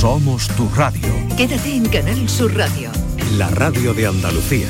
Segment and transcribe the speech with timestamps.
[0.00, 1.12] Somos tu radio.
[1.36, 2.90] Quédate en Canal Sur Radio.
[3.36, 4.68] La radio de Andalucía.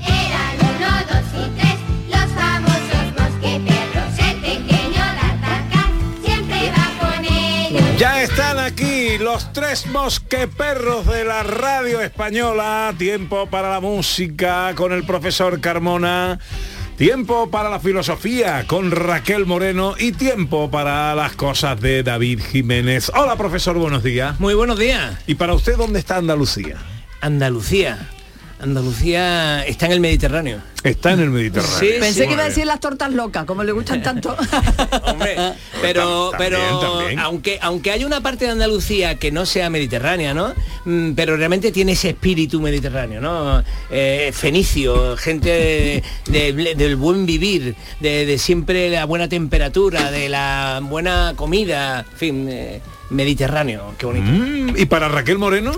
[0.00, 1.76] Eran uno, dos y tres,
[2.08, 4.12] los famosos mosqueteros.
[4.18, 5.92] El pequeño D'Artagnan
[6.24, 7.98] siempre va con ellos.
[7.98, 12.94] Ya están aquí los tres mosqueperros de la radio española.
[12.96, 16.38] Tiempo para la música con el profesor Carmona.
[16.96, 23.12] Tiempo para la filosofía con Raquel Moreno y tiempo para las cosas de David Jiménez.
[23.14, 24.40] Hola profesor, buenos días.
[24.40, 25.20] Muy buenos días.
[25.26, 26.78] ¿Y para usted dónde está Andalucía?
[27.20, 28.08] Andalucía.
[28.58, 30.58] Andalucía está en el Mediterráneo.
[30.82, 31.78] Está en el Mediterráneo.
[31.78, 32.26] Sí, Pensé sí.
[32.26, 34.34] que iba a decir las tortas locas, como le gustan tanto.
[35.04, 35.36] Hombre,
[35.82, 37.18] pero, También, pero también.
[37.18, 40.54] aunque aunque hay una parte de Andalucía que no sea mediterránea, ¿no?
[40.84, 43.62] Mm, Pero realmente tiene ese espíritu mediterráneo, ¿no?
[43.90, 50.28] Eh, fenicio, gente de- de- del buen vivir, de, de siempre la buena temperatura, de
[50.28, 54.26] la buena comida, en fin, eh, mediterráneo, qué bonito.
[54.30, 55.72] Mm, ¿Y para Raquel Moreno?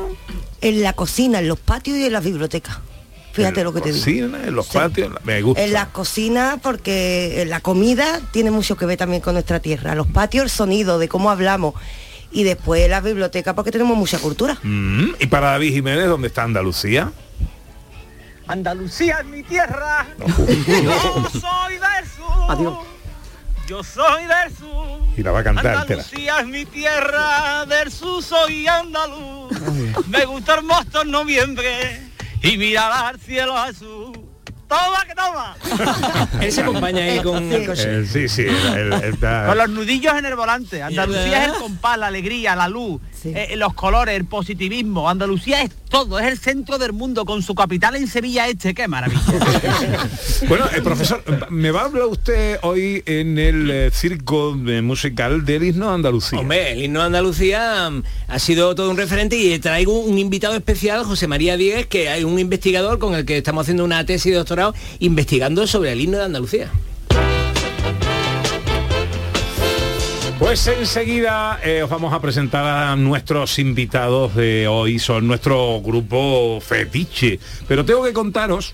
[0.61, 2.79] En la cocina, en los patios y en las bibliotecas.
[3.33, 4.01] Fíjate En lo que te digo.
[4.05, 4.73] cocina, en los Sí.
[4.79, 5.63] patios, me gusta.
[5.63, 9.95] En las cocinas, porque en la comida tiene mucho que ver también con nuestra tierra.
[9.95, 11.75] Los patios, el sonido, de cómo hablamos.
[12.33, 14.59] Y después en las bibliotecas, porque tenemos mucha cultura.
[14.63, 17.13] Mm, ¿Y para David Jiménez dónde está Andalucía?
[18.47, 20.07] Andalucía es mi tierra.
[20.19, 20.27] Yo
[21.31, 22.51] soy del sur.
[22.51, 22.79] Adiós.
[23.69, 24.99] Yo soy del sur.
[25.17, 25.81] Y la va a cantar entera.
[26.03, 29.53] Andalucía es mi tierra, del sur soy andaluz.
[30.09, 32.01] Me gusta el mosto en noviembre
[32.43, 34.13] y mirar al cielo azul.
[34.67, 35.57] Toma que toma.
[36.41, 38.01] Él se acompaña ahí con el coche.
[38.01, 40.83] Eh, sí, sí, el- el- está- Con los nudillos en el volante.
[40.83, 43.33] Andalucía es el compás, la alegría, la luz, Sí.
[43.35, 45.09] eh, los colores, el positivismo.
[45.09, 48.75] Andalucía es todo, es el centro del mundo con su capital en Sevilla Este.
[48.75, 49.21] Qué maravilla.
[50.49, 55.45] Bueno, el profesor, me va a hablar usted hoy en el eh, circo de musical
[55.45, 56.39] del himno de Andalucía.
[56.39, 60.55] Hombre, el himno de Andalucía mm, ha sido todo un referente y traigo un invitado
[60.55, 64.33] especial, José María Díez, que hay un investigador con el que estamos haciendo una tesis
[64.33, 66.71] de doctorado investigando sobre el himno de Andalucía.
[70.39, 76.61] Pues enseguida eh, os vamos a presentar a nuestros invitados de hoy, son nuestro grupo
[76.61, 77.41] fetiche.
[77.67, 78.73] Pero tengo que contaros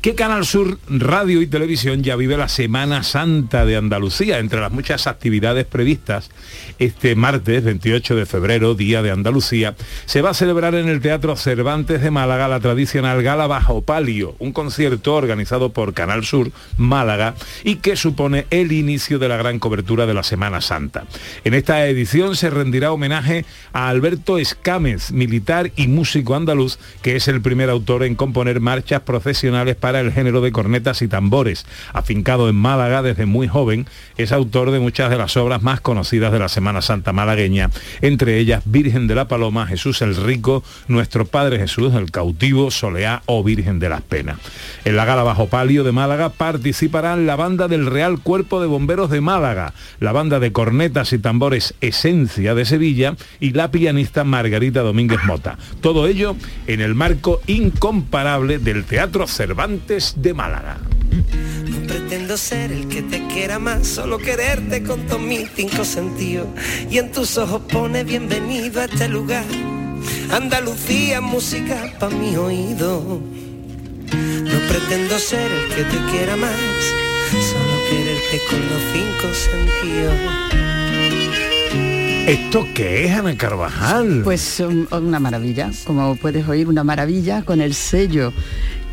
[0.00, 4.72] que Canal Sur Radio y Televisión ya vive la Semana Santa de Andalucía, entre las
[4.72, 6.30] muchas actividades previstas.
[6.78, 9.74] Este martes 28 de febrero, Día de Andalucía,
[10.06, 14.36] se va a celebrar en el Teatro Cervantes de Málaga la tradicional Gala Bajo Palio,
[14.38, 19.58] un concierto organizado por Canal Sur Málaga y que supone el inicio de la gran
[19.58, 21.04] cobertura de la Semana Santa.
[21.44, 27.28] En esta edición se rendirá homenaje a Alberto Escámez, militar y músico andaluz, que es
[27.28, 31.66] el primer autor en componer marchas procesionales para el género de cornetas y tambores.
[31.92, 36.32] Afincado en Málaga desde muy joven, es autor de muchas de las obras más conocidas
[36.32, 37.70] de la Semana Santa malagueña,
[38.00, 43.22] entre ellas Virgen de la Paloma, Jesús el Rico, Nuestro Padre Jesús, el Cautivo, Soleá
[43.26, 44.38] o Virgen de las Penas.
[44.84, 49.10] En la gala bajo palio de Málaga participarán la banda del Real Cuerpo de Bomberos
[49.10, 54.80] de Málaga, la banda de cornetas y tambores Esencia de Sevilla y la pianista Margarita
[54.80, 55.58] Domínguez Mota.
[55.82, 56.34] Todo ello
[56.66, 60.78] en el marco incomparable del Teatro Cervantes de Málaga.
[61.68, 66.46] No pretendo ser el que te quiera más, solo quererte con todos mis cinco sentidos.
[66.88, 69.44] Y en tus ojos pone bienvenido a este lugar.
[70.30, 73.20] Andalucía, música pa' mi oído.
[74.12, 76.52] No pretendo ser el que te quiera más,
[77.32, 80.14] solo quererte con los cinco sentidos.
[82.28, 84.20] ¿Esto qué es, Ana Carvajal?
[84.22, 88.32] Pues um, una maravilla, como puedes oír, una maravilla con el sello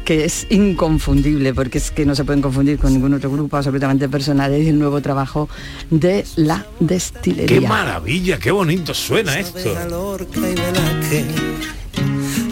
[0.07, 4.07] que es inconfundible, porque es que no se pueden confundir con ningún otro grupo absolutamente
[4.07, 5.49] personal, es el nuevo trabajo
[5.89, 7.59] de la destilería.
[7.59, 8.39] ¡Qué maravilla!
[8.39, 9.75] ¡Qué bonito suena esto!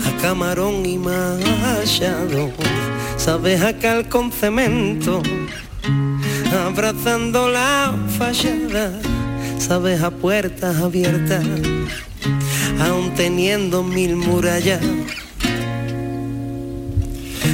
[0.05, 2.51] A Camarón y Machado,
[3.15, 5.23] sabes a Cal con cemento,
[6.67, 8.99] abrazando la fachada,
[9.59, 11.45] sabes a puertas abiertas,
[12.81, 14.81] aún teniendo mil murallas.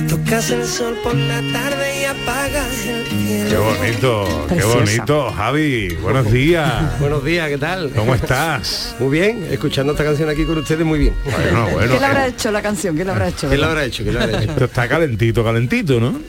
[0.07, 3.49] Tocas el sol por la tarde y apagas el cielo.
[3.49, 4.45] ¡Qué bonito!
[4.47, 4.77] ¡Qué Preciosa.
[4.79, 5.95] bonito, Javi!
[5.95, 6.99] Buenos días.
[6.99, 7.91] Buenos días, ¿qué tal?
[7.91, 8.95] ¿Cómo estás?
[8.99, 11.13] Muy bien, escuchando esta canción aquí con ustedes muy bien.
[11.25, 11.88] Bueno, bueno.
[11.89, 12.95] ¿Quién le habrá hecho la canción?
[12.95, 13.49] ¿Quién le habrá hecho?
[13.49, 14.03] ¿Qué lo habrá hecho?
[14.03, 14.51] ¿Qué lo habrá hecho?
[14.51, 16.21] Esto está calentito, calentito, ¿no?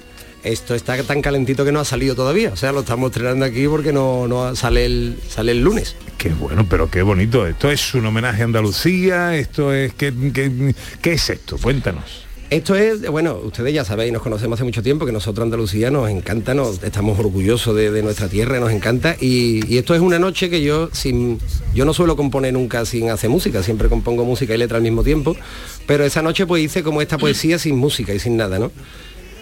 [0.42, 2.50] Esto está tan calentito que no ha salido todavía.
[2.52, 5.94] O sea, lo estamos estrenando aquí porque no, no sale el sale el lunes.
[6.18, 7.46] Qué bueno, pero qué bonito.
[7.46, 9.94] Esto es un homenaje a Andalucía, esto es...
[9.94, 11.58] ¿Qué, qué, qué es esto?
[11.58, 12.26] Cuéntanos.
[12.52, 16.10] Esto es, bueno, ustedes ya sabéis, nos conocemos hace mucho tiempo, que nosotros Andalucía nos
[16.10, 19.16] encanta, nos, estamos orgullosos de, de nuestra tierra, nos encanta.
[19.18, 21.38] Y, y esto es una noche que yo sin.
[21.74, 25.02] Yo no suelo componer nunca sin hacer música, siempre compongo música y letra al mismo
[25.02, 25.34] tiempo.
[25.86, 28.70] Pero esa noche pues hice como esta poesía sin música y sin nada, ¿no?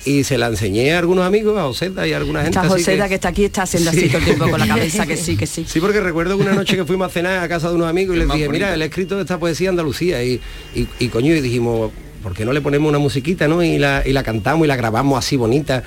[0.05, 2.61] Y se la enseñé a algunos amigos, a Joseta y a alguna gente.
[2.61, 3.17] Esta Joseda que...
[3.17, 4.07] está aquí está haciendo así Sí.
[4.07, 5.67] todo el tiempo con la cabeza, que sí, que sí.
[5.69, 8.15] Sí, porque recuerdo que una noche que fuimos a cenar a casa de unos amigos
[8.15, 10.41] y les dije, mira, le he escrito esta poesía Andalucía y,
[10.77, 11.91] y, y coño, y dijimos,
[12.22, 13.62] ¿por qué no le ponemos una musiquita, no?
[13.62, 15.82] Y la, y la cantamos y la grabamos así bonita.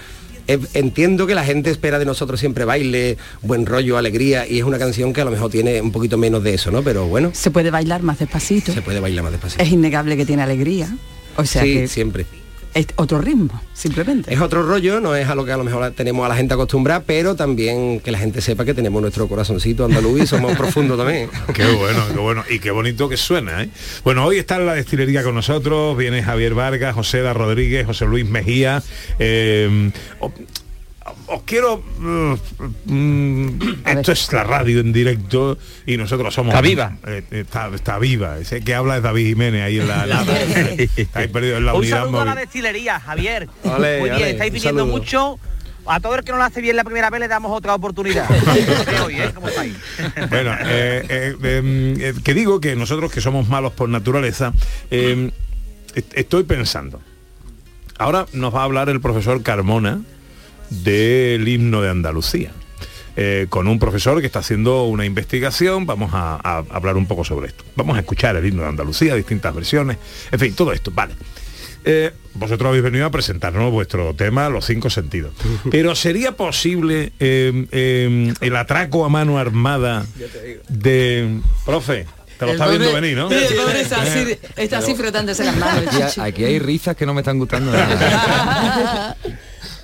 [0.47, 4.65] Eh, Entiendo que la gente espera de nosotros siempre baile, buen rollo, alegría, y es
[4.65, 6.83] una canción que a lo mejor tiene un poquito menos de eso, ¿no?
[6.83, 8.73] Pero bueno, Se puede bailar más despacito.
[8.73, 9.63] se puede bailar más despacito.
[9.63, 10.93] Es innegable que tiene alegría.
[11.37, 12.25] O sea sí, que siempre.
[12.73, 14.33] Es otro ritmo, simplemente.
[14.33, 16.53] Es otro rollo, no es a lo que a lo mejor tenemos a la gente
[16.53, 20.97] acostumbrada, pero también que la gente sepa que tenemos nuestro corazoncito andaluz y somos profundos
[20.97, 21.29] también.
[21.53, 22.43] Qué bueno, qué bueno.
[22.49, 23.69] Y qué bonito que suena, ¿eh?
[24.03, 28.05] Bueno, hoy está en la destilería con nosotros, viene Javier Vargas, José Da Rodríguez, José
[28.05, 28.81] Luis Mejía.
[29.19, 29.91] eh,
[31.27, 32.37] os quiero uh,
[32.85, 36.97] mm, esto es la radio en directo y nosotros somos Está viva.
[37.05, 40.21] eh, está, está viva ese que habla es David Jiménez ahí en la, la-
[41.15, 43.49] en la Un unidad saludo a la destilería, Javier.
[43.63, 45.39] Muy bien, estáis un viniendo mucho.
[45.85, 48.25] A todo el que no lo hace bien la primera vez le damos otra oportunidad.
[49.05, 49.31] Hoy, ¿eh?
[49.35, 49.73] ¿Cómo estáis?
[50.29, 54.53] Bueno, eh, eh, em, eh, que digo que nosotros que somos malos por naturaleza,
[54.89, 55.29] eh,
[55.93, 57.01] est- estoy pensando.
[57.97, 59.99] Ahora nos va a hablar el profesor Carmona
[60.69, 62.51] del himno de Andalucía.
[63.15, 67.23] Eh, con un profesor que está haciendo una investigación, vamos a, a hablar un poco
[67.23, 67.63] sobre esto.
[67.75, 69.97] Vamos a escuchar el himno de Andalucía, distintas versiones,
[70.31, 71.13] en fin, todo esto, vale.
[71.85, 75.33] Eh, vosotros habéis venido a presentarnos vuestro tema, los cinco sentidos.
[75.69, 80.05] Pero ¿sería posible eh, eh, el atraco a mano armada
[80.69, 81.39] de...
[81.65, 82.07] Profe,
[82.39, 83.29] te lo El está viendo venir, ¿no?
[83.29, 85.83] Sí, el pobre está así, está así frotándose las manos.
[85.87, 89.15] Aquí, hay- aquí hay risas que no me están gustando nada.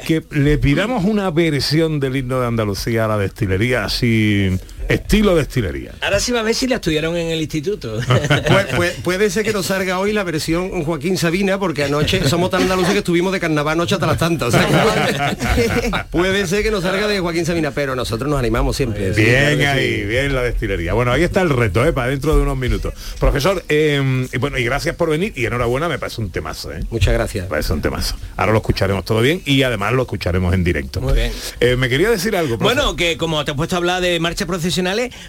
[0.10, 4.50] que le pidamos una versión del himno de Andalucía a la destilería, así,
[4.90, 5.94] estilo destilería.
[6.02, 8.00] Ahora sí va a ver si la estudiaron en el instituto.
[8.02, 12.50] Pu- pu- puede ser que nos salga hoy la versión Joaquín Sabina, porque anoche somos
[12.50, 14.50] tan andaluces que estuvimos de carnaval anoche hasta las tantas.
[14.50, 18.40] o sea que puede, puede ser que nos salga de Joaquín Sabina, pero nosotros nos
[18.40, 19.12] animamos siempre.
[19.12, 20.06] Bien ahí, sí.
[20.06, 20.94] bien la destilería.
[20.94, 21.94] Bueno, ahí está el reto, ¿eh?
[21.94, 22.94] para dentro de unos minutos.
[23.20, 26.80] Profesor, eh, y bueno, y gracias por venir y enhorabuena, me parece un temazo, ¿eh?
[26.90, 27.46] Muchas gracias.
[27.46, 28.16] Me parece un temazo.
[28.38, 31.02] Ahora lo escucharemos todo bien y además lo escucharemos en directo.
[31.02, 31.32] Muy bien.
[31.60, 32.58] Eh, me quería decir algo.
[32.58, 32.74] profe.
[32.76, 34.48] Bueno, que como te he puesto a hablar de marchas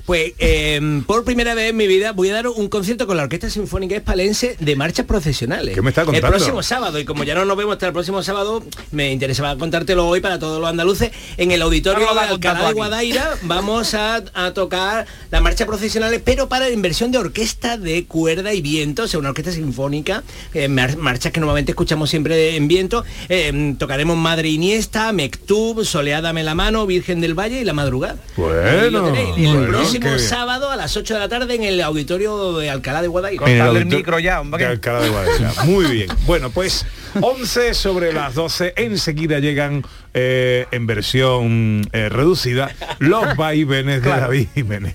[0.06, 3.24] pues eh, por primera vez en mi vida voy a dar un concierto con la
[3.24, 5.74] Orquesta Sinfónica Espalense de marchas procesionales.
[5.74, 6.26] ¿Qué me está contando?
[6.28, 8.62] El próximo sábado, y como ya no nos vemos hasta el próximo sábado,
[8.92, 11.10] me interesaba contártelo hoy para todos los andaluces.
[11.36, 12.74] En el auditorio de Alcalá de.
[12.74, 18.04] Guadaira vamos a, a tocar las marchas procesionales, pero para en versión de orquesta de
[18.06, 20.22] cuerda y viento, o sea, una orquesta sinfónica,
[20.54, 23.04] eh, mar- marchas que normalmente escuchamos siempre en viento.
[23.28, 28.16] Eh, tocaremos Madre Iniesta, Mectub, Soleádame la mano, Virgen del Valle y La Madrugada.
[28.36, 32.70] Bueno, El bueno, próximo sábado a las 8 de la tarde en el auditorio de
[32.70, 33.46] Alcalá de Guadaira.
[33.46, 34.64] En el auditor- micro ya, hombre.
[34.64, 35.52] de Alcalá de Guadaira.
[35.64, 36.08] Muy bien.
[36.26, 36.86] Bueno, pues
[37.20, 38.74] 11 sobre las 12.
[38.76, 39.84] Enseguida llegan
[40.14, 44.94] eh, en versión eh, reducida los vaivenes de David Jiménez.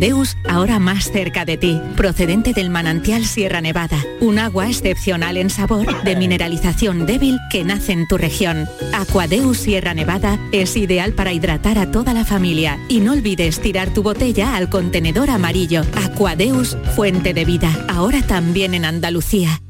[0.00, 5.50] Aquadeus, ahora más cerca de ti, procedente del manantial Sierra Nevada, un agua excepcional en
[5.50, 8.66] sabor, de mineralización débil que nace en tu región.
[8.94, 13.92] Aquadeus Sierra Nevada es ideal para hidratar a toda la familia y no olvides tirar
[13.92, 15.82] tu botella al contenedor amarillo.
[16.02, 19.60] Aquadeus, fuente de vida, ahora también en Andalucía.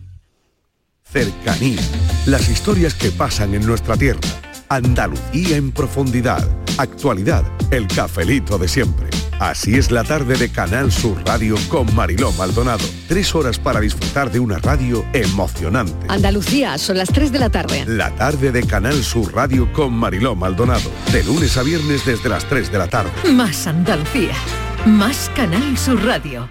[1.02, 1.80] Cercanía.
[2.26, 4.20] Las historias que pasan en nuestra tierra.
[4.68, 6.48] Andalucía en profundidad.
[6.78, 7.42] Actualidad.
[7.72, 9.19] El cafelito de siempre.
[9.40, 12.84] Así es la tarde de Canal Sur Radio con Mariló Maldonado.
[13.08, 15.94] Tres horas para disfrutar de una radio emocionante.
[16.08, 17.84] Andalucía, son las 3 de la tarde.
[17.86, 20.92] La tarde de Canal Sur Radio con Mariló Maldonado.
[21.10, 23.10] De lunes a viernes desde las 3 de la tarde.
[23.32, 24.34] Más Andalucía.
[24.84, 26.46] Más Canal Sur Radio.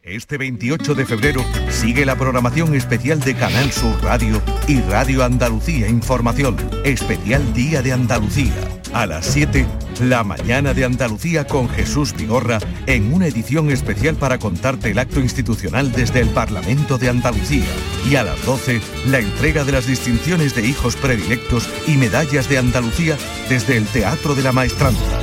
[0.00, 5.88] Este 28 de febrero sigue la programación especial de Canal Sur Radio y Radio Andalucía
[5.88, 6.56] Información.
[6.84, 8.77] Especial Día de Andalucía.
[8.92, 9.66] A las 7,
[10.02, 15.20] La Mañana de Andalucía con Jesús Vigorra en una edición especial para contarte el acto
[15.20, 17.66] institucional desde el Parlamento de Andalucía.
[18.08, 22.58] Y a las 12, la entrega de las distinciones de hijos predilectos y medallas de
[22.58, 23.16] Andalucía
[23.48, 25.20] desde el Teatro de la Maestranza.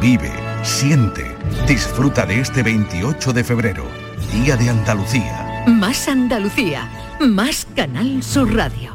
[0.00, 0.30] Vive,
[0.62, 1.36] siente,
[1.66, 3.84] disfruta de este 28 de febrero,
[4.32, 5.64] Día de Andalucía.
[5.66, 6.88] Más Andalucía,
[7.20, 8.93] más Canal Sur Radio.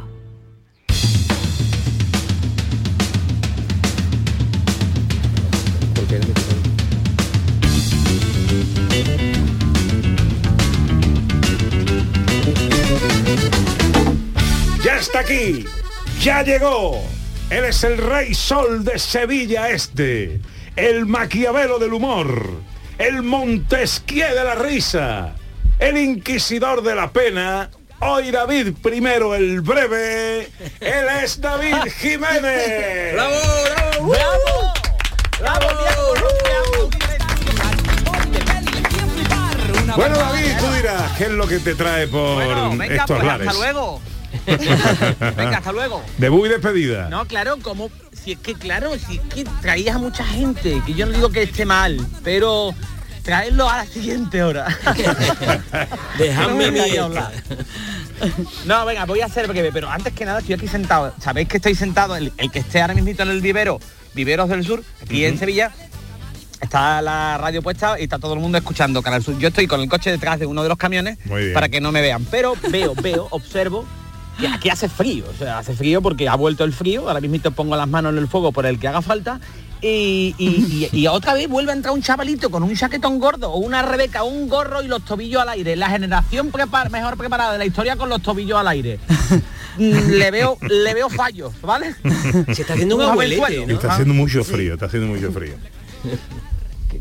[15.29, 15.65] Aquí,
[16.21, 17.03] ya llegó.
[17.49, 20.39] Él es el rey sol de Sevilla Este,
[20.75, 22.51] el Maquiavelo del humor,
[22.97, 25.35] el Montesquieu de la risa,
[25.79, 27.69] el inquisidor de la pena.
[28.01, 33.13] Hoy David primero el breve, él es David Jiménez.
[33.13, 33.35] ¡Bravo,
[34.09, 34.73] bravo!
[35.39, 35.69] ¡Bravo!
[39.95, 43.23] Bueno David, tú dirás, ¿qué es lo que te trae por Bueno, venga, estos pues
[43.23, 43.47] lares?
[43.47, 44.01] hasta luego.
[45.37, 46.03] venga, hasta luego.
[46.17, 47.09] Debut y despedida.
[47.09, 47.89] No, claro, como
[48.23, 51.29] si es que claro, si es que traías a mucha gente, que yo no digo
[51.29, 52.73] que esté mal, pero
[53.23, 54.67] traerlo a la siguiente hora.
[56.17, 57.31] Dejadme mi- hablar.
[58.65, 61.13] No, venga, voy a hacer breve, pero antes que nada estoy aquí sentado.
[61.21, 63.79] Sabéis que estoy sentado, el, el que esté ahora mismo en el vivero,
[64.13, 65.37] Viveros del Sur, aquí en.
[65.37, 65.71] Sevilla,
[66.59, 69.37] está la radio puesta y está todo el mundo escuchando Canal Sur.
[69.37, 71.17] Yo estoy con el coche detrás de uno de los camiones
[71.53, 73.85] para que no me vean, pero veo, veo, observo
[74.39, 77.51] que aquí hace frío, o sea, hace frío porque ha vuelto el frío, ahora mismo
[77.51, 79.39] pongo las manos en el fuego por el que haga falta
[79.81, 83.51] y, y- y- y otra vez vuelve a entrar un chavalito con un chaquetón gordo
[83.51, 85.75] o una rebeca, un gorro y los tobillos al aire.
[85.77, 88.99] La generación prepar- mejor preparada de la historia con los tobillos al aire.
[89.77, 91.95] Mm, le veo le veo fallos, ¿vale?
[92.53, 93.73] Se está haciendo un abuelete, ¿no?
[93.75, 95.53] Está haciendo mucho frío, está haciendo mucho frío.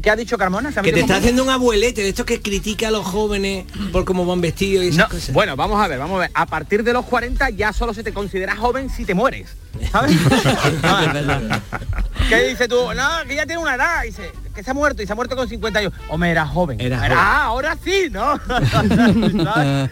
[0.09, 0.73] ¿Qué ha dicho Carmona?
[0.73, 3.67] ¿Se ha Que te está haciendo un abuelete de estos que critica a los jóvenes
[3.93, 5.35] por cómo van vestidos y esas No, cosas.
[5.35, 6.31] bueno, vamos a ver, vamos a ver.
[6.33, 9.51] A partir de los 40 ya solo se te considera joven si te mueres.
[9.93, 10.17] ¿Sabes?
[12.31, 12.95] ¿Qué dices tú?
[12.95, 14.03] No, que ya tiene una edad.
[14.05, 15.93] Dice, que se ha muerto y se ha muerto con 50 años.
[16.09, 16.81] Hombre, era joven.
[16.81, 17.17] Era Era- joven.
[17.17, 18.35] Ah, ahora sí, ¿no?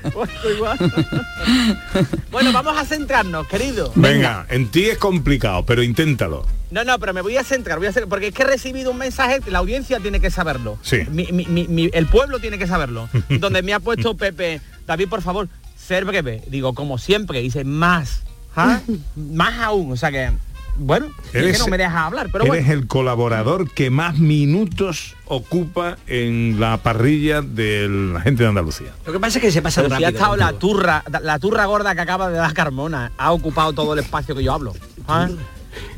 [2.33, 3.93] Bueno, vamos a centrarnos, querido.
[3.95, 6.45] Venga, en ti es complicado, pero inténtalo.
[6.71, 8.91] No, no, pero me voy a centrar, voy a hacer, porque es que he recibido
[8.91, 10.79] un mensaje, la audiencia tiene que saberlo.
[10.83, 11.03] Sí.
[11.11, 13.09] Mi- mi- mi- mi- el pueblo tiene que saberlo.
[13.39, 16.43] donde me ha puesto Pepe, David, por favor, ser breve.
[16.49, 18.23] Digo, como siempre, dice más.
[18.57, 18.81] ¿ah?
[19.15, 19.93] más aún.
[19.93, 20.33] O sea que,
[20.79, 22.73] bueno, es que Eres- no me deja hablar, pero Eres bueno.
[22.81, 28.93] el colaborador que más minutos ocupa en la parrilla de la gente de Andalucía.
[29.07, 30.19] Lo que pasa es que se pasa Pero si ha rápido.
[30.21, 33.99] estado la turra, la turra gorda que acaba de dar Carmona, ha ocupado todo el
[34.01, 34.75] espacio que yo hablo.
[35.09, 35.29] ¿ah?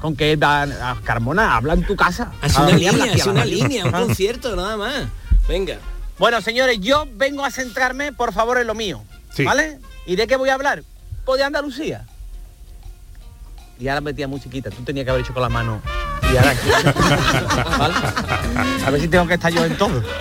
[0.00, 2.32] Con que da- Carmona habla en tu casa.
[2.42, 4.00] Hace una habla línea, hace una línea, un ¿Ah?
[4.00, 5.04] concierto, nada más.
[5.48, 5.78] Venga.
[6.18, 9.02] Bueno, señores, yo vengo a centrarme, por favor, en lo mío.
[9.34, 9.44] Sí.
[9.44, 9.78] ¿Vale?
[10.06, 10.82] ¿Y de qué voy a hablar?
[11.24, 12.06] Pues de Andalucía.
[13.80, 15.80] Y ahora metía musiquita, tú tenías que haber hecho con la mano.
[16.32, 16.68] Y ahora aquí.
[17.78, 17.94] ¿Vale?
[18.84, 20.02] A ver si tengo que estar yo en todo.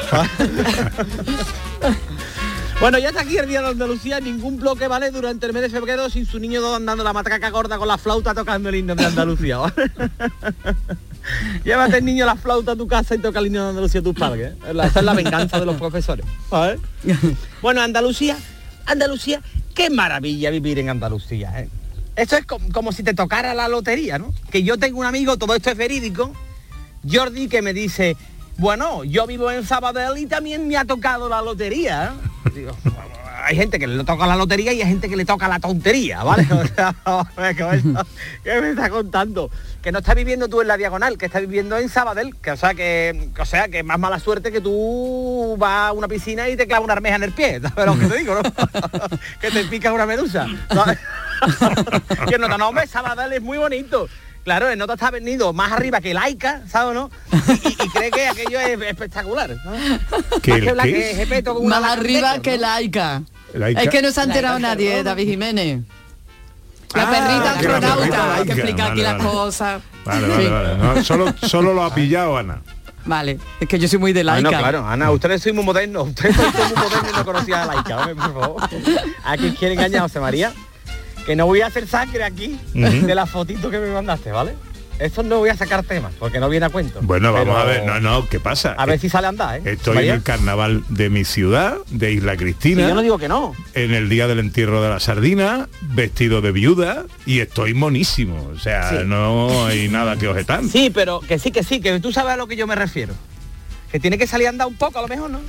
[2.80, 5.70] Bueno, ya está aquí el día de Andalucía, ningún bloque vale durante el mes de
[5.72, 9.04] febrero sin su niño andando la matraca gorda con la flauta tocando el himno de
[9.04, 9.58] Andalucía.
[9.58, 9.74] ¿vale?
[11.66, 14.04] Llévate el niño la flauta a tu casa y toca el himno de Andalucía a
[14.04, 14.54] tus padres.
[14.54, 14.72] ¿eh?
[14.84, 16.24] Esa es la venganza de los profesores.
[16.52, 16.80] ¿sabes?
[17.64, 18.38] Bueno, Andalucía,
[18.86, 19.42] Andalucía,
[19.74, 21.60] qué maravilla vivir en Andalucía.
[21.60, 21.70] ¿eh?
[22.18, 24.34] Esto es co- como, si te tocara la lotería, ¿no?
[24.52, 26.34] Que yo tengo un amigo, todo esto es verídico,
[27.10, 28.18] Jordi, que me dice,
[28.58, 32.14] bueno, yo vivo en Sabadell y también me ha tocado la lotería.
[32.56, 32.68] ¿eh?".
[33.48, 36.22] hay gente que le toca la lotería y hay gente que le toca la tontería,
[36.24, 36.46] ¿vale?
[37.06, 37.54] O sea,
[38.44, 39.50] ¿qué me está contando?
[39.82, 42.58] Que no estás viviendo tú en la diagonal, que estás viviendo en Sabadell, que o
[42.58, 46.58] sea que, o sea que más mala suerte que tú vas a una piscina y
[46.58, 48.42] te clava una armeja en el pie, ¿sabes lo que te digo, no?
[49.42, 50.46] que te pica una medusa.
[50.70, 50.98] ¿sabes?
[52.30, 54.10] que no, no, hombre, Sabadell es muy bonito.
[54.48, 57.12] Claro, el nota está venido más arriba que laica, ¿sabes o no?
[57.63, 59.50] Y, y- cree que aquello es espectacular.
[59.66, 59.74] ¿no?
[60.42, 63.24] ¿Que Más que que Más arriba que laica.
[63.54, 63.82] Laica.
[63.84, 65.04] Es que no se ha enterado Laica, nadie.
[65.04, 65.82] David Jiménez.
[66.96, 69.30] La Ah, perrita astronauta, hay que explicar aquí Vale, las vale.
[69.30, 69.82] cosas.
[70.06, 70.50] Vale, vale, Sí.
[70.50, 70.77] vale.
[70.77, 72.62] No, solo, solo lo ha pillado Ana.
[73.06, 74.51] Vale, es que yo soy muy de Ah, laica.
[74.51, 77.66] no, claro, Ana, ustedes soy muy modernos, ustedes son muy modernos y no conocían a
[77.75, 78.63] laica, hombre, por favor.
[79.24, 80.54] ¿A quién quiere engañar, José María?
[81.25, 83.06] Que no voy a hacer sangre aquí Ujú.
[83.06, 84.56] de la fotito que me mandaste, ¿vale?
[85.00, 87.00] Eso no voy a sacar temas, porque no viene a cuento.
[87.04, 88.74] Bueno, vamos Pero a ver, no, no, ¿qué pasa?
[88.77, 89.62] A ver si sale a andar, ¿eh?
[89.74, 90.12] Estoy María.
[90.13, 92.88] en el carnaval de mi ciudad, de Isla Cristina.
[92.88, 93.54] Yo no digo que no.
[93.75, 98.50] En el día del entierro de la sardina, vestido de viuda y estoy monísimo.
[98.54, 98.96] O sea, Sí.
[99.06, 100.62] no hay nada que objetar.
[100.72, 103.13] Sí, pero que sí, que sí, que tú sabes a lo que yo me refiero.
[103.92, 105.39] Que tiene que salir a andar un poco, a lo mejor, ¿no?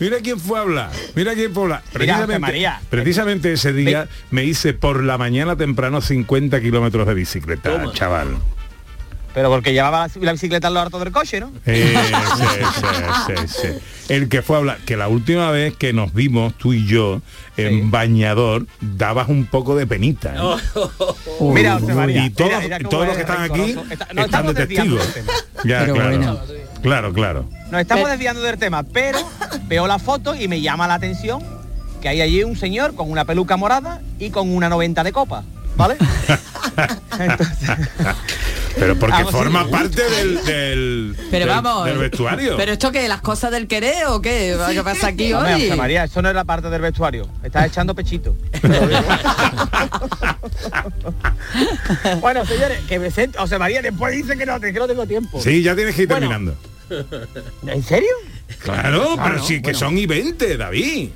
[0.00, 1.82] Mira quién fue a hablar, mira quién fue a hablar.
[1.92, 2.80] Precisamente, María.
[2.90, 8.36] precisamente ese día me hice por la mañana temprano 50 kilómetros de bicicleta, chaval.
[9.34, 11.52] Pero porque llevaba la, bicicleta en lo harto del coche, ¿no?
[11.64, 11.96] Eh,
[12.36, 12.44] sí,
[12.74, 13.68] sí, sí, sí.
[14.12, 17.22] El que fue a hablar, que la última vez que nos vimos, tú y yo,
[17.56, 20.34] en bañador, dabas un poco de penita.
[20.36, 20.58] ¿eh?
[21.40, 23.74] Mira, José María, y todos, mira, mira cómo todos los que están aquí
[24.14, 25.14] nos están de testigos.
[25.64, 26.08] Ya, Pero claro.
[26.10, 26.40] bueno.
[26.82, 27.44] Claro, claro.
[27.70, 29.18] Nos estamos desviando del tema, pero
[29.68, 31.42] veo la foto y me llama la atención
[32.00, 35.44] que hay allí un señor con una peluca morada y con una 90 de copa,
[35.76, 35.96] ¿vale?
[38.74, 39.70] Pero porque Vamos, forma sí.
[39.70, 41.84] parte del, del, Pero del- vamos.
[41.84, 42.56] del vestuario.
[42.56, 43.06] ¿Pero esto qué?
[43.06, 44.56] ¿Las cosas del querer o qué?
[44.72, 45.70] ¿Qué pasa aquí Hombre, hoy?
[45.76, 47.28] María, eso no es la parte del vestuario.
[47.42, 48.34] Estás echando pechito.
[52.20, 53.38] bueno, señores, que me siento.
[53.40, 55.40] José María, después dice que no, que no tengo tiempo.
[55.40, 56.54] Sí, ya tienes que ir Bueno, terminando.
[57.66, 58.10] ¿En serio?
[58.58, 61.10] Claro, pero no, sí que son y 20, David.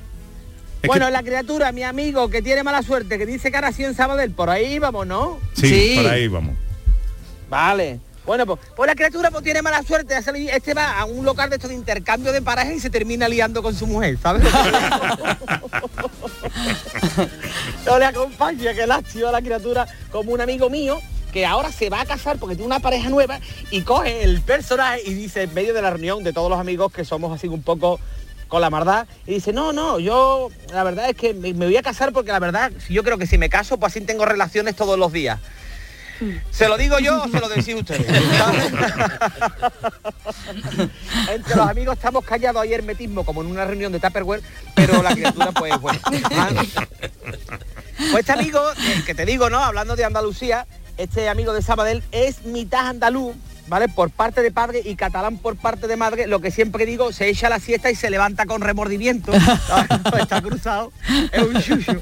[0.83, 3.73] Es bueno, que- la criatura, mi amigo, que tiene mala suerte, que dice que ahora
[3.73, 5.39] sí en Sabadell, por ahí vamos, ¿no?
[5.55, 6.55] sí, por ahí vamos.
[7.49, 8.01] Vale.
[8.25, 10.17] Bueno, pues, pues la criatura pues tiene mala suerte.
[10.53, 13.63] Este va a un local de estos de intercambio de pareja y se termina liando
[13.63, 14.43] con su mujer, ¿sabes?
[17.87, 21.01] no le acompaña, que lástima a la criatura, como un amigo mío
[21.33, 23.39] que ahora se va a casar porque tiene una pareja nueva
[23.71, 26.91] y coge el personaje y dice en medio de la reunión de todos los amigos
[26.93, 28.01] que somos así un poco
[28.49, 31.77] con la maldad y dice no no yo la verdad es que me, me voy
[31.77, 34.77] a casar porque la verdad yo creo que si me caso pues así tengo relaciones
[34.77, 35.41] todos los días
[36.51, 38.07] ¿Se lo digo yo o se lo decís ustedes?
[41.31, 44.43] Entre los amigos estamos callados ayer metismo como en una reunión de Tupperware,
[44.75, 46.01] pero la criatura pues bueno.
[47.97, 48.61] Pues este amigo,
[49.05, 49.59] que te digo, ¿no?
[49.59, 53.37] Hablando de Andalucía, este amigo de Sabadell es mitad andaluz,
[53.69, 53.89] ¿vale?
[53.89, 57.29] Por parte de padre y catalán por parte de madre, lo que siempre digo, se
[57.29, 59.33] echa la siesta y se levanta con remordimiento.
[60.19, 60.93] Está cruzado.
[61.33, 61.93] Es un chucho.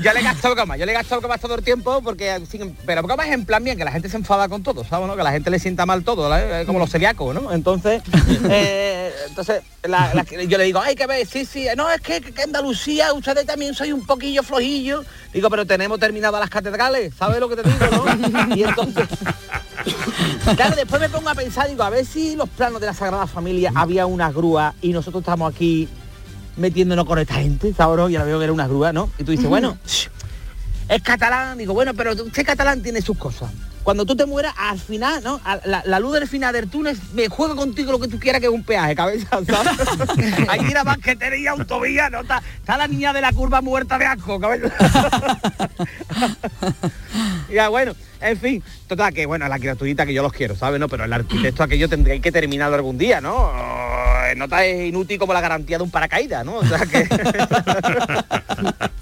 [0.00, 2.40] yo le gasto goma, yo le gasto goma todo el tiempo porque
[2.86, 5.06] pero goma es en plan bien que la gente se enfada con todo, ¿sabes?
[5.08, 5.16] no?
[5.16, 6.34] Que la gente le sienta mal todo.
[6.36, 7.52] Eh, como los celíacos, ¿no?
[7.52, 8.02] Entonces,
[8.48, 12.20] eh, entonces la- la- yo le digo, ay que ver, sí, sí, no, es que,
[12.20, 15.04] que Andalucía, ustedes también soy un poquillo flojillo.
[15.32, 18.56] Digo, pero tenemos terminadas las catedrales, ¿sabes lo que te digo, no?
[18.56, 19.06] Y entonces,
[20.56, 23.26] claro, después me pongo a pensar, digo, a ver si los planos de la Sagrada
[23.26, 25.88] Familia había una grúa y nosotros estamos aquí
[26.56, 28.10] metiéndonos con esta gente, ¿sabes?
[28.10, 29.10] Y ahora veo que era una grúa, ¿no?
[29.18, 29.76] Y tú dices, bueno,
[30.88, 33.50] es catalán, digo, bueno, pero usted catalán tiene sus cosas.
[33.82, 35.40] Cuando tú te mueras, al final, ¿no?
[35.66, 38.46] La, la luz del final del túnel me juega contigo lo que tú quieras que
[38.46, 39.78] es un peaje, cabeza, ¿sabes?
[40.48, 42.22] Ahí tira banquetera y autovía, ¿no?
[42.22, 44.72] Está, está la niña de la curva muerta de asco, cabeza.
[47.54, 50.80] ya, bueno, en fin, total, que bueno, la criaturita que yo los quiero, ¿sabes?
[50.80, 53.50] No, pero el arquitecto aquello tendría que terminarlo algún día, ¿no?
[54.26, 56.56] Eh, No tan inútil como la garantía de un paracaídas, ¿no?
[56.56, 57.08] O sea que...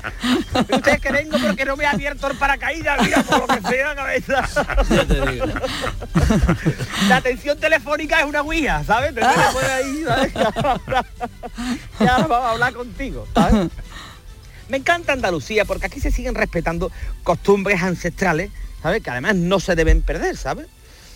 [0.52, 3.94] Ustedes que vengo porque no me ha abierto el paracaídas, mira, por lo que sea,
[3.94, 4.48] cabeza.
[7.08, 9.14] La atención telefónica es una guía, ¿sabes?
[9.14, 10.32] Te ahí, ¿sabes?
[12.00, 13.68] Y ahora vamos a hablar contigo, ¿sabes?
[14.72, 16.90] Me encanta Andalucía porque aquí se siguen respetando
[17.24, 18.50] costumbres ancestrales,
[18.82, 19.02] ¿sabes?
[19.02, 20.66] Que además no se deben perder, ¿sabes?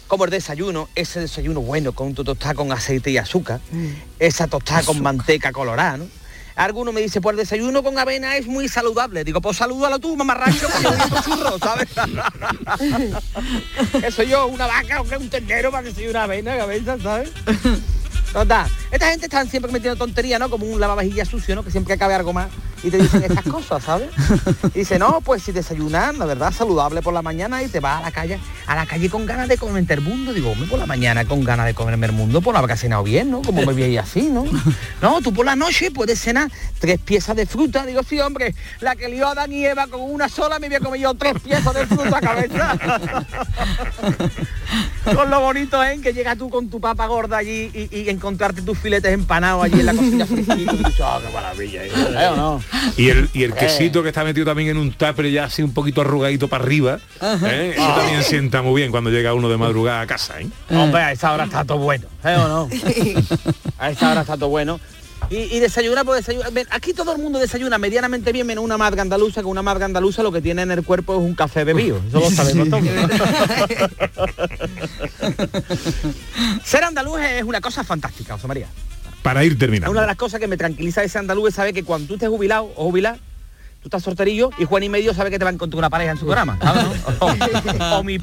[0.08, 3.60] Como el desayuno, ese desayuno bueno con tu tostada con aceite y azúcar,
[4.18, 6.06] esa tostada con manteca colorada, ¿no?
[6.54, 9.24] Alguno me dice, pues el desayuno con avena es muy saludable.
[9.24, 11.88] Digo, pues salúdalo tú, mamarracho, que yo digo churro, ¿sabes?
[14.02, 16.98] que soy yo, una vaca o que un ternero para que soy una avena, cabeza,
[17.02, 17.30] ¿sabes?
[18.34, 18.70] Total.
[18.90, 20.50] Esta gente está siempre metiendo tontería, ¿no?
[20.50, 21.62] Como un lavavajillas sucio, ¿no?
[21.64, 22.48] Que siempre cabe algo más.
[22.82, 24.08] Y te dicen estas cosas, ¿sabes?
[24.74, 27.98] Y dice, no, pues si desayunas, la verdad, saludable por la mañana y te vas
[28.00, 30.32] a la calle, a la calle con ganas de comerte el mundo.
[30.32, 33.02] Digo, hombre, por la mañana con ganas de comerme el mundo, pues no habrá cenado
[33.02, 33.42] bien, ¿no?
[33.42, 34.44] Como me veis así, ¿no?
[35.02, 37.84] No, tú por la noche puedes cenar tres piezas de fruta.
[37.86, 40.76] Digo, sí, hombre, la que lió a Adán y Eva con una sola me voy
[40.76, 42.76] a comer yo tres piezas de fruta, cabeza.
[45.14, 48.62] con lo bonito es que llegas tú con tu papa gorda allí y, y encontrarte
[48.62, 50.26] tus filetes empanados allí en la cocina
[51.02, 51.84] "Ah, qué maravilla.
[51.84, 52.60] ¿eh, o no?
[52.96, 53.56] Y el, y el Eh.
[53.58, 56.98] quesito que está metido también en un tupper ya así un poquito arrugadito para arriba,
[57.22, 57.74] ¿eh?
[57.76, 60.46] eso también sienta muy bien cuando llega uno de madrugada a casa, ¿eh?
[60.70, 62.68] Hombre, a esa hora está todo bueno, ¿eh o no?
[63.78, 64.80] A esa hora está todo bueno.
[65.30, 66.52] Y, y desayunar, pues desayunar.
[66.70, 70.22] Aquí todo el mundo desayuna medianamente bien, menos una madre andaluza, que una madre andaluza
[70.22, 72.00] lo que tiene en el cuerpo es un café bebido.
[72.08, 72.84] Eso lo sabemos todos.
[76.64, 78.68] Ser andaluz es una cosa fantástica, José María.
[79.26, 79.90] Para ir terminando.
[79.90, 82.14] una de las cosas que me tranquiliza de ese andaluz es saber que cuando tú
[82.14, 83.16] estés jubilado o jubilada,
[83.82, 86.12] tú estás solterillo y Juan y medio sabe que te va a encontrar una pareja
[86.12, 86.56] en su programa.
[87.18, 88.18] O, o mi,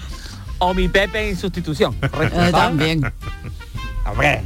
[0.60, 1.98] o mi Pepe en sustitución.
[2.02, 3.04] Eh, también.
[4.06, 4.44] Hombre,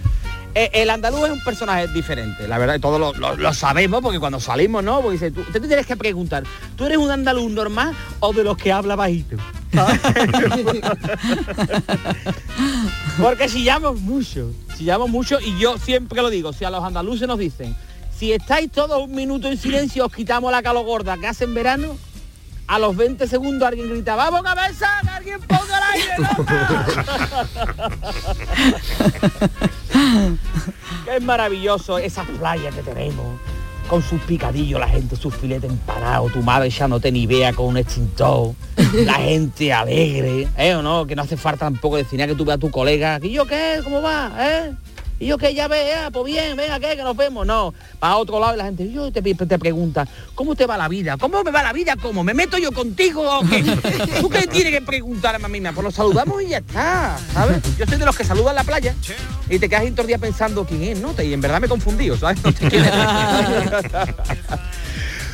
[0.66, 5.02] el andaluz es un personaje diferente, la verdad, todos lo, sabemos, porque cuando salimos, ¿no?
[5.02, 6.44] Porque dice, tú, te tienes que preguntar,
[6.76, 9.38] ¿tú eres un andaluz normal o de los que habla bajito?
[13.22, 17.38] Porque chillamos mucho, chillamos mucho, y yo siempre lo digo, si a los andaluces nos
[17.38, 17.76] dicen,
[18.18, 21.54] si estáis todos un minuto en silencio, os quitamos la calo gorda que hace en
[21.54, 21.98] verano,
[22.68, 24.88] a los 20 segundos alguien grita, ¡vamos cabeza!
[25.02, 26.14] ¡Que alguien ponga el aire!
[31.16, 33.40] Es maravilloso esas playas que tenemos,
[33.90, 37.78] con sus picadillos, la gente, sus filetes empanados, tu madre echándote ni vea con un
[37.78, 38.54] extintor,
[38.94, 41.08] la gente alegre, ¿eh o no?
[41.08, 43.46] Que no hace falta tampoco decir nada que tú veas a tu colega, ¿y yo
[43.46, 43.80] qué?
[43.84, 44.32] ¿Cómo va?
[44.38, 44.74] ¿Eh?
[45.20, 46.96] Y yo que ya ve, ah, pues bien, venga, ¿qué?
[46.96, 47.46] Que nos vemos.
[47.46, 50.78] No, va a otro lado y la gente, yo te, te pregunta, ¿cómo te va
[50.78, 51.18] la vida?
[51.18, 51.96] ¿Cómo me va la vida?
[52.02, 52.24] ¿Cómo?
[52.24, 53.64] ¿Me meto yo contigo o qué?
[54.22, 55.58] ¿Tú qué tienes que preguntar a mí?
[55.62, 57.62] Pues lo saludamos y ya está, ¿sabes?
[57.78, 58.94] Yo soy de los que saludan la playa
[59.50, 61.16] y te quedas ahí todo el día pensando quién es, ¿no?
[61.22, 62.38] Y en verdad me he confundido, ¿sabes?
[62.44, 62.52] No.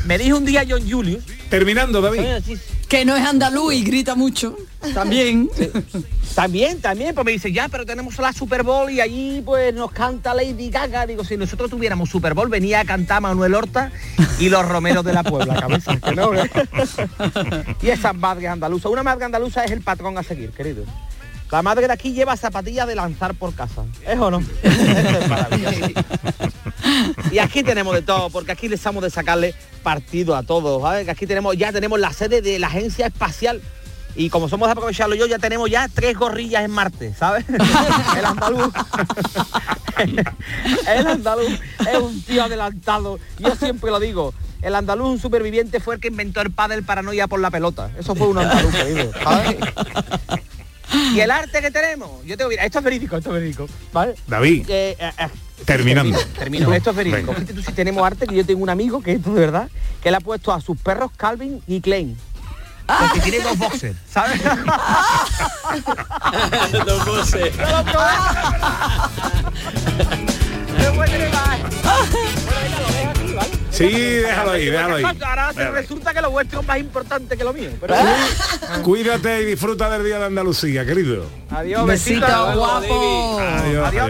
[0.05, 1.23] me dijo un día John Julius.
[1.49, 2.21] Terminando, David.
[2.87, 4.55] Que no es andaluz y grita mucho.
[4.93, 5.49] También.
[6.35, 9.91] También, también, pues me dice, ya, pero tenemos la Super Bowl y allí pues nos
[9.91, 11.05] canta Lady Gaga.
[11.05, 13.91] Digo, si nosotros tuviéramos Super Bowl, venía a cantar Manuel Horta
[14.39, 15.95] y los Romeros de la Puebla, cabeza.
[16.03, 16.31] que no,
[17.81, 18.91] y esas madres andaluzas.
[18.91, 20.83] Una madre andaluza es el patrón a seguir, querido.
[21.53, 23.83] La madre de aquí lleva zapatillas de lanzar por casa.
[24.07, 24.39] ¿Es o no?
[24.63, 24.81] Eso
[25.19, 25.87] es maravilloso.
[27.31, 31.05] Y aquí tenemos de todo, porque aquí les estamos de sacarle partido a todos, ¿sabes?
[31.05, 33.61] Que aquí tenemos, ya tenemos la sede de la agencia espacial.
[34.15, 37.45] Y como somos de aprovecharlo yo, ya tenemos ya tres gorrillas en Marte, ¿sabes?
[38.17, 38.71] El andaluz.
[40.87, 43.19] El andaluz es un tío adelantado.
[43.39, 44.33] Yo siempre lo digo.
[44.61, 47.91] El andaluz, un superviviente, fue el que inventó el pádel paranoia por la pelota.
[47.97, 49.11] Eso fue un andaluz, querido.
[49.23, 49.57] ¿sabes?
[51.13, 53.67] Y el arte que tenemos, yo te voy a esto es verídico, esto es verídico,
[53.91, 54.13] ¿vale?
[54.27, 54.65] David.
[54.69, 55.11] Eh, eh,
[55.65, 56.17] Terminando.
[56.17, 56.73] Termino, termino.
[56.73, 57.33] Esto es verídico.
[57.33, 59.69] Tú si tenemos arte, que yo tengo un amigo que esto de verdad,
[60.01, 62.17] que le ha puesto a sus perros Calvin y Klein.
[62.85, 64.41] Porque tiene dos boxers, ¿sabes?
[66.85, 67.53] Dos voces.
[73.71, 75.03] Sí, déjalo ahí, déjalo ahí.
[75.03, 77.71] Ahora resulta que lo vuestro es más importante que lo mío.
[77.81, 77.95] Pero
[78.83, 81.25] Cuídate y disfruta del Día de Andalucía, querido.
[81.49, 83.39] adiós, Besito, guapo.
[83.39, 84.09] Adiós, Adiós,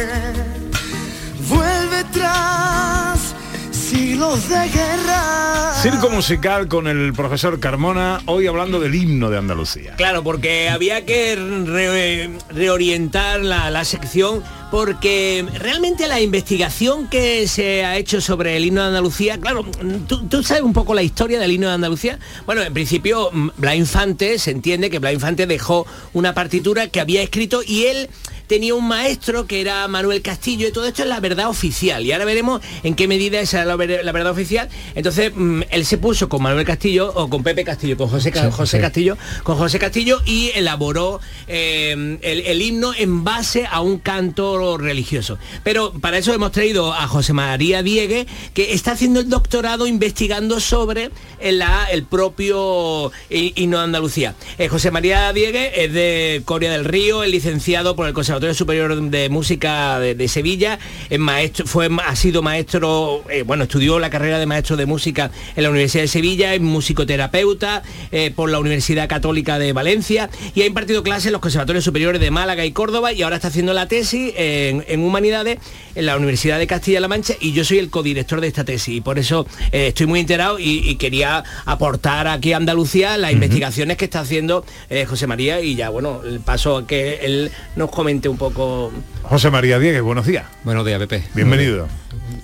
[4.29, 5.73] de guerra.
[5.81, 9.95] Circo musical con el profesor Carmona, hoy hablando del himno de Andalucía.
[9.95, 17.83] Claro, porque había que re- reorientar la, la sección porque realmente la investigación que se
[17.83, 19.65] ha hecho sobre el himno de Andalucía, claro,
[20.07, 22.19] ¿tú, tú sabes un poco la historia del himno de Andalucía?
[22.45, 27.01] Bueno, en principio mm, Blas Infante, se entiende que Blas Infante dejó una partitura que
[27.01, 28.07] había escrito y él
[28.51, 32.11] tenía un maestro que era Manuel Castillo y todo esto es la verdad oficial y
[32.11, 34.67] ahora veremos en qué medida esa es la, ver- la verdad oficial.
[34.93, 38.47] Entonces mm, él se puso con Manuel Castillo o con Pepe Castillo con José, Ca-
[38.47, 38.81] Sí, José sí.
[38.81, 44.77] Castillo con José Castillo y elaboró eh, el, el himno en base a un canto
[44.77, 45.37] religioso.
[45.63, 50.59] Pero para eso hemos traído a José María Diegue que está haciendo el doctorado investigando
[50.59, 51.09] sobre
[51.39, 54.35] el, la- el propio hi- himno de Andalucía.
[54.57, 59.11] Eh, José María Diegue es de Coria del Río es licenciado por el Conservatorio Superior
[59.11, 60.79] de Música de, de Sevilla,
[61.11, 65.29] es maestro, fue, ha sido maestro, eh, bueno, estudió la carrera de maestro de música
[65.55, 70.63] en la Universidad de Sevilla, es musicoterapeuta eh, por la Universidad Católica de Valencia y
[70.63, 73.73] ha impartido clases en los conservatorios superiores de Málaga y Córdoba y ahora está haciendo
[73.73, 75.59] la tesis en, en Humanidades
[75.93, 79.01] en la Universidad de Castilla-La Mancha y yo soy el codirector de esta tesis y
[79.01, 83.97] por eso eh, estoy muy enterado y, y quería aportar aquí a Andalucía las investigaciones
[83.97, 84.65] que está haciendo
[85.07, 88.91] José María y ya bueno, el paso a que él nos comente un poco...
[89.23, 90.45] José María Diegues, buenos días.
[90.63, 91.23] Buenos días, Pepe.
[91.35, 91.87] Bienvenido.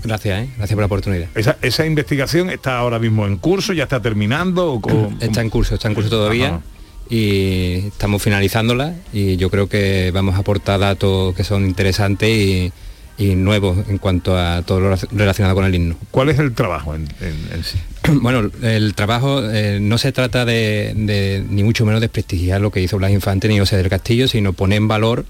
[0.03, 0.49] Gracias, ¿eh?
[0.57, 1.27] gracias por la oportunidad.
[1.35, 4.73] Esa, esa investigación está ahora mismo en curso, ya está terminando.
[4.73, 4.81] o
[5.19, 6.47] Está en curso, está en curso todavía.
[6.47, 6.61] Ajá.
[7.09, 12.71] Y estamos finalizándola y yo creo que vamos a aportar datos que son interesantes y,
[13.17, 15.95] y nuevos en cuanto a todo lo relacionado con el himno.
[16.11, 17.79] ¿Cuál es el trabajo en, en- en sí?
[18.21, 22.71] Bueno, el trabajo eh, no se trata de, de, ni mucho menos de prestigiar lo
[22.71, 25.25] que hizo Blas Infante ni José del Castillo, sino poner en valor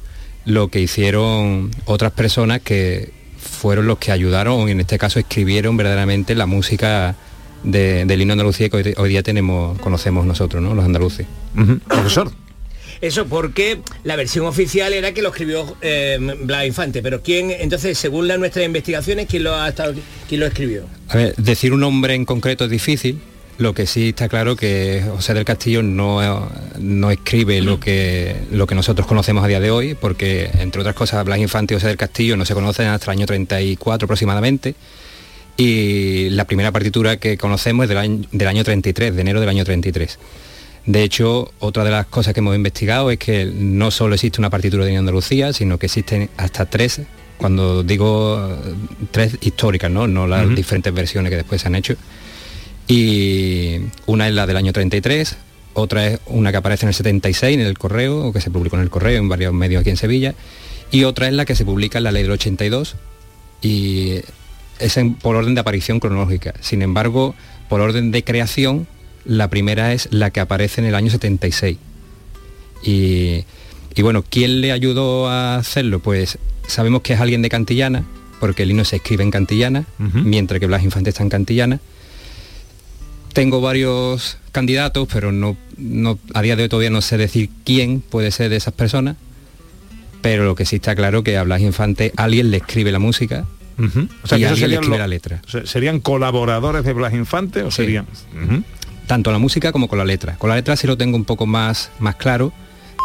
[0.48, 5.78] lo que hicieron otras personas que fueron los que ayudaron, y en este caso escribieron
[5.78, 7.16] verdaderamente la música
[7.64, 10.74] de- del himno Andalucía que hoy, hoy día tenemos, conocemos nosotros, ¿no?
[10.74, 11.26] los andaluces.
[11.88, 12.32] Profesor.
[13.02, 17.98] Eso porque la versión oficial era que lo escribió eh, Blas Infante, pero quién, entonces,
[17.98, 19.94] según la, nuestras investigaciones, ¿quién lo, ha estado,
[20.28, 20.86] quién lo escribió?
[21.10, 23.20] A ver, decir un nombre en concreto es difícil.
[23.58, 26.48] Lo que sí está claro que José del Castillo no,
[26.80, 30.96] no escribe lo que, lo que nosotros conocemos a día de hoy, porque entre otras
[30.96, 34.76] cosas Blas Infante y José del Castillo no se conocen hasta el año 34 aproximadamente.
[35.58, 39.50] Y la primera partitura que conocemos es del año, del año 33, de enero del
[39.50, 40.20] año 33.
[40.86, 44.52] De hecho, otra de las cosas que hemos investigado es que no solo existe una
[44.52, 47.02] partitura de Andalucía, sino que existen hasta tres,
[47.38, 48.56] cuando digo
[49.12, 51.96] tres históricas, no, no las diferentes versiones que después se han hecho.
[52.88, 55.36] Y una es la del año 33,
[55.74, 58.78] otra es una que aparece en el 76 en el correo, o que se publicó
[58.78, 60.34] en el correo en varios medios aquí en Sevilla,
[60.92, 62.96] y otra es la que se publica en la ley del 82,
[63.62, 64.20] y
[64.80, 66.54] es en- por orden de aparición cronológica.
[66.62, 67.36] Sin embargo,
[67.70, 68.88] por orden de creación,
[69.26, 71.78] la primera es la que aparece en el año 76.
[72.84, 73.44] Y,
[73.96, 76.00] y bueno, ¿quién le ayudó a hacerlo?
[76.00, 78.06] Pues sabemos que es alguien de Cantillana,
[78.40, 79.86] porque el himno se escribe en Cantillana,
[80.24, 81.80] mientras que Blas Infante está en Cantillana.
[83.34, 88.02] Tengo varios candidatos, pero no, no, a día de hoy todavía no sé decir quién
[88.02, 89.16] puede ser de esas personas.
[90.22, 93.46] Pero lo que sí está claro que a Blas Infante alguien le escribe la música
[94.24, 95.42] O sea, y que alguien le escribe lo- la letra.
[95.66, 97.84] ¿Serían colaboradores de Blas Infante o Sí.
[97.84, 98.08] serían?
[99.06, 100.36] Tanto la música como con la letra.
[100.38, 102.52] Con la letra sí lo tengo un poco más, más claro.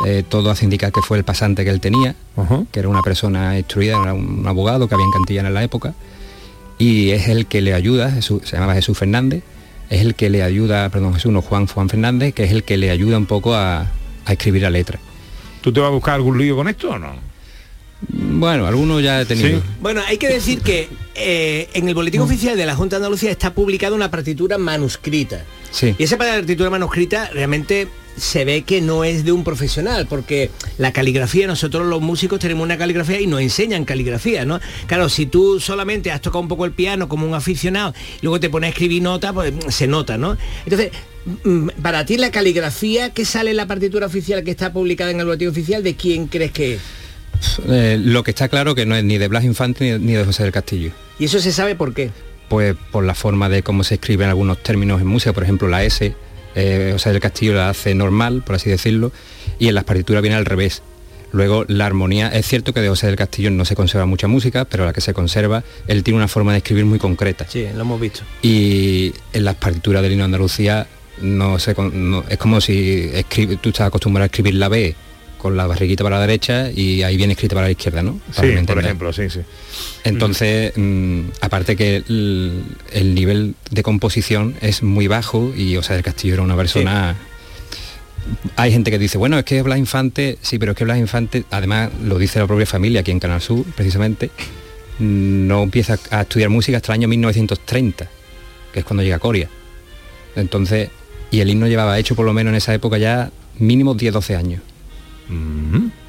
[0.06, 2.16] Eh, todo hace indicar que fue el pasante que él tenía,
[2.72, 5.94] que era una persona instruida, era un abogado que había en Cantillana en la época,
[6.78, 9.44] y es el que le ayuda, Jesús- se llamaba Jesús Fernández,
[9.92, 12.78] es el que le ayuda, perdón, Jesús, no, Juan, Juan Fernández, que es el que
[12.78, 13.90] le ayuda un poco a,
[14.24, 14.98] a escribir la letra.
[15.60, 17.14] ¿Tú te vas a buscar algún lío con esto o no?
[18.08, 19.62] Bueno, algunos ya he tenido.
[19.80, 23.30] Bueno, hay que decir que eh, en el boletín oficial de la Junta de Andalucía
[23.30, 25.44] está publicada una partitura manuscrita.
[25.70, 25.94] Sí.
[25.98, 30.92] Y esa partitura manuscrita realmente se ve que no es de un profesional, porque la
[30.92, 34.60] caligrafía, nosotros los músicos tenemos una caligrafía y nos enseñan caligrafía, ¿no?
[34.86, 38.40] Claro, si tú solamente has tocado un poco el piano como un aficionado y luego
[38.40, 40.36] te pones a escribir nota, pues mm, se nota, ¿no?
[40.64, 40.92] Entonces,
[41.44, 45.20] mm, para ti la caligrafía que sale en la partitura oficial que está publicada en
[45.20, 46.80] el boletín oficial, ¿de quién crees que es?
[47.68, 50.24] Eh, lo que está claro que no es ni de Blas Infante ni, ni de
[50.24, 50.92] José del Castillo.
[51.18, 52.10] Y eso se sabe por qué.
[52.48, 55.82] pues por la forma de cómo se escriben algunos términos en música, por ejemplo la
[55.84, 56.14] S,
[56.54, 59.12] eh, José del Castillo la hace normal, por así decirlo,
[59.58, 60.82] y en las partituras viene al revés.
[61.32, 64.66] Luego la armonía, es cierto que de José del Castillo no se conserva mucha música,
[64.66, 67.46] pero la que se conserva, él tiene una forma de escribir muy concreta.
[67.48, 68.20] Sí, lo hemos visto.
[68.42, 70.86] Y en las partituras del himno de Andalucía
[71.22, 74.94] no se no- es como si escribe, tú estás acostumbrado a escribir la B
[75.42, 78.20] con la barriguita para la derecha y ahí viene escrita para la izquierda, ¿no?
[78.36, 79.40] Para Sí, por ejemplo, sí, sí.
[80.04, 85.96] Entonces, mm, aparte que el, el nivel de composición es muy bajo y, o sea,
[85.96, 87.16] el Castillo era una persona...
[88.54, 91.42] Hay gente que dice, bueno, es que Blas Infante, sí, pero es que Blas Infante,
[91.50, 94.30] además lo dice la propia familia aquí en Canal Sur, precisamente,
[95.00, 98.08] mm, no empieza a estudiar música hasta el año 1930,
[98.72, 99.48] que es cuando llega a Coria.
[100.36, 100.90] Entonces,
[101.32, 104.62] y el himno llevaba hecho por lo menos en esa época ya mínimo 10-12 años.
[105.28, 106.01] 嗯。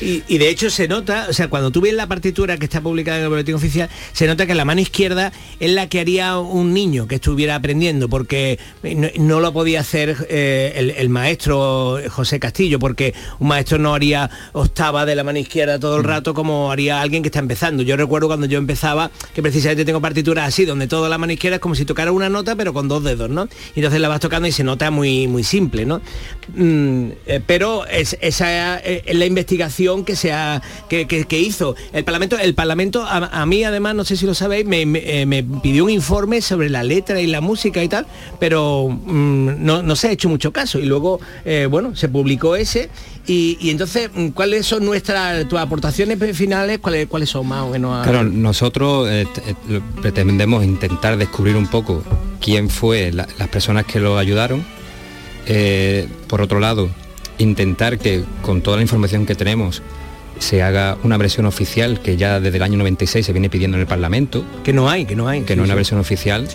[0.00, 2.80] Y, y de hecho se nota, o sea, cuando tú ves la partitura que está
[2.80, 6.38] publicada en el boletín oficial, se nota que la mano izquierda es la que haría
[6.38, 11.98] un niño que estuviera aprendiendo, porque no, no lo podía hacer eh, el, el maestro
[12.08, 16.34] José Castillo, porque un maestro no haría octava de la mano izquierda todo el rato
[16.34, 17.82] como haría alguien que está empezando.
[17.82, 21.56] Yo recuerdo cuando yo empezaba, que precisamente tengo partituras así, donde toda la mano izquierda
[21.56, 23.48] es como si tocara una nota, pero con dos dedos, ¿no?
[23.74, 26.00] Y entonces la vas tocando y se nota muy, muy simple, ¿no?
[26.54, 31.74] Mm, eh, pero es, esa eh, es la investigación que se ha, que, que- hizo
[31.92, 32.38] el Parlamento.
[32.38, 35.90] El Parlamento, a, mí además, no sé si lo sabéis, me, eh, me pidió un
[35.90, 38.06] informe sobre la letra y la música y tal,
[38.38, 40.78] pero mm, no, no se ha hecho mucho caso.
[40.78, 42.88] Y luego, eh, bueno, se publicó ese.
[43.26, 46.78] Y, y entonces, mm, ¿cuáles son nuestras tus aportaciones finales?
[46.78, 47.94] ¿Cuáles, cuáles son más o menos?
[47.98, 49.26] a- Claro, nosotros eh,
[50.00, 52.02] pretendemos intentar descubrir un poco
[52.40, 54.64] quién fue la- las personas que lo ayudaron.
[56.28, 56.88] Por otro lado,
[57.40, 59.82] intentar que con toda la información que tenemos
[60.38, 63.82] se haga una versión oficial que ya desde el año 96 se viene pidiendo en
[63.82, 64.44] el Parlamento.
[64.64, 65.42] Que no hay, que no hay.
[65.42, 66.48] Que no Sí, es una versión oficial.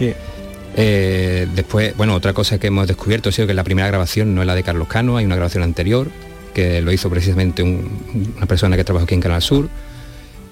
[0.78, 4.42] Eh, después, bueno, otra cosa que hemos descubierto ha sido que la primera grabación no
[4.42, 6.10] es la de Carlos Cano, hay una grabación anterior
[6.54, 9.70] que lo hizo precisamente un- una persona que trabajó aquí en Canal Sur.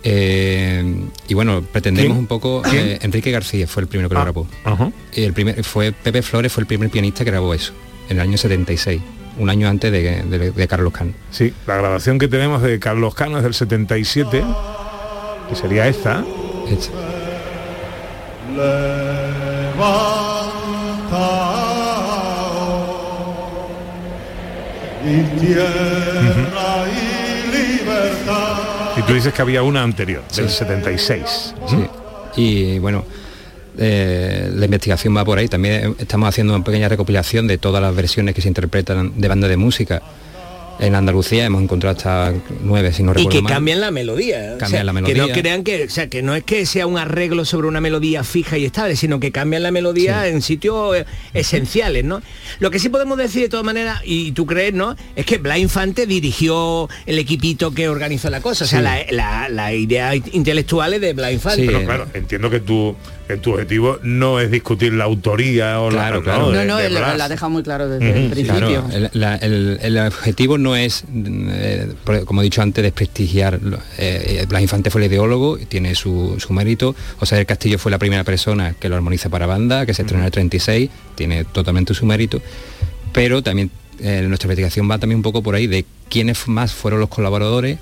[0.04, 0.84] Eh,
[1.28, 2.19] y bueno, pretendemos ¿Quién?
[2.19, 2.62] un poco...
[2.74, 4.48] Eh, Enrique García fue el primero que lo Ah, grabó.
[4.65, 4.91] ajá.
[5.15, 7.74] Y el primer, fue Pepe Flores fue el primer pianista que grabó eso,
[8.10, 9.02] en el año 76,
[9.38, 11.13] un año antes de, de- de Carlos Cano.
[11.32, 14.43] Sí, la grabación que tenemos de Carlos Cano es del 77,
[15.50, 16.24] que sería esta.
[28.98, 31.56] Y tú dices que había una anterior, del 76.
[31.67, 31.86] Sí.
[32.36, 33.04] Y bueno,
[33.77, 35.47] eh, la investigación va por ahí.
[35.47, 39.47] También estamos haciendo una pequeña recopilación de todas las versiones que se interpretan de banda
[39.47, 40.01] de música.
[40.79, 42.33] En Andalucía hemos encontrado hasta
[42.63, 43.53] nueve, si no y que mal.
[43.53, 44.53] cambian la melodía.
[44.55, 45.27] o Cambian sea, la Que melodía.
[45.27, 48.23] no crean que, o sea, que no es que sea un arreglo sobre una melodía
[48.23, 51.05] fija y estable, sino que cambian la melodía en sitios eh,
[51.36, 52.23] esenciales, ¿no?
[52.59, 54.95] Lo que sí podemos decir de todas maneras, y tú crees, ¿no?
[55.15, 58.65] Es que Blas Infante dirigió el equipito que organizó la cosa.
[58.65, 58.83] O sea, Sí.
[58.83, 61.67] la, la, la idea intelectual es de Blas Infante.
[61.67, 62.95] Pero claro, entiendo que tu,
[63.27, 66.23] que tu objetivo no es discutir la autoría o Claro, la...
[66.23, 66.41] claro.
[66.47, 67.17] No, de- no, de él Blas.
[67.17, 68.83] lo ha dejado muy claro desde el principio.
[68.83, 68.88] claro.
[68.91, 73.59] El, la- el- el objetivo no es, eh, por- como he dicho antes, desprestigiar.
[73.97, 76.95] eh, Blas Infante fue el ideólogo y tiene su, su mérito.
[77.19, 80.01] O sea, el Castillo fue la primera persona que lo armoniza para banda, que se
[80.01, 82.41] estrenó en el 36, tiene totalmente su mérito.
[83.13, 86.99] Pero también eh, nuestra investigación va también un poco por ahí de quiénes más fueron
[86.99, 87.77] los colaboradores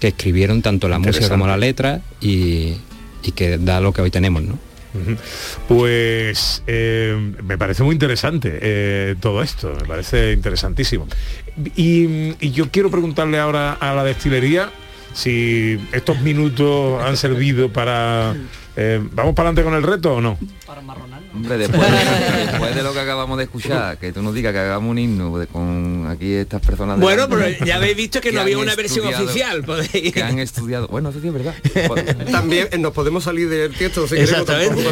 [0.00, 2.74] que escribieron tanto la música como la letra y,
[3.22, 4.58] y que da lo que hoy tenemos, ¿no?
[5.66, 11.06] Pues eh, me parece muy interesante eh, todo esto, me parece interesantísimo.
[11.76, 14.70] Y, y yo quiero preguntarle ahora a la destilería
[15.12, 18.34] si estos minutos han servido para...
[18.76, 20.38] eh, ¿Vamos para adelante con el reto o no?
[21.34, 21.82] Hombre, después,
[22.50, 25.32] después de lo que acabamos de escuchar, que tú nos digas que hagamos un himno
[25.52, 26.98] con aquí estas personas.
[27.00, 29.64] Bueno, pero ya habéis visto que no había una versión oficial.
[29.64, 30.88] podéis- Que han estudiado.
[30.88, 31.54] Bueno, eso sí es verdad.
[32.32, 34.40] También eh, nos podemos salir del texto si queremos.
[34.40, 34.84] Exactamente.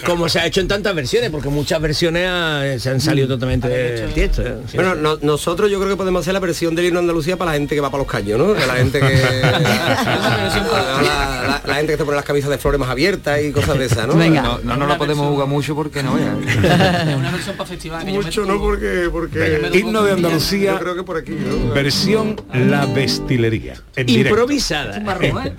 [0.06, 4.12] Como se ha hecho en tantas versiones, porque muchas versiones se han salido totalmente del
[4.12, 4.42] texto.
[4.42, 4.56] ¿eh?
[4.70, 4.76] Sí.
[4.76, 7.58] Bueno, no- nosotros yo creo que podemos hacer la versión del himno Andalucía para la
[7.58, 8.54] gente que va para los caños, ¿no?
[8.54, 9.40] Que la gente que.
[9.42, 13.78] la, la- la gente que se pone las camisas de flores más abiertas y cosas
[13.78, 14.14] de esas, ¿no?
[14.42, 16.36] No, no nos lo podemos jugar mucho porque no veas.
[17.16, 21.32] una versión para Mucho no porque porque himno de Andalucía, Yo creo que por aquí,
[21.32, 21.72] ¿no?
[21.72, 23.74] versión La Destilería.
[23.96, 24.30] En directo.
[24.30, 24.98] Improvisada.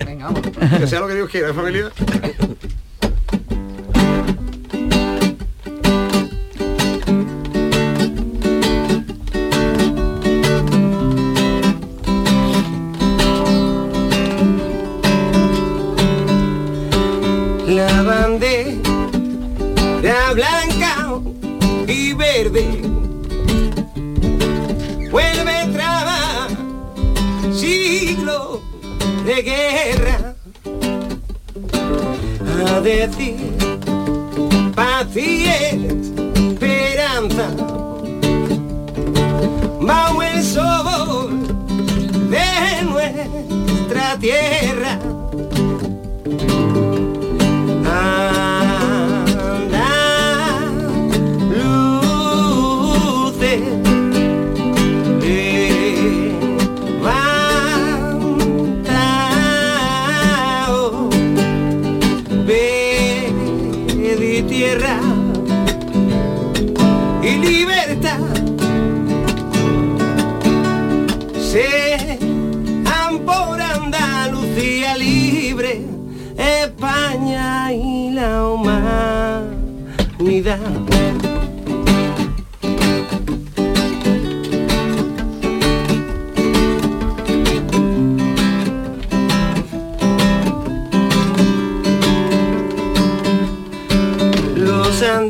[0.04, 0.42] Venga, vamos.
[0.78, 1.90] Que sea lo que Dios quiera, ¿eh, familia.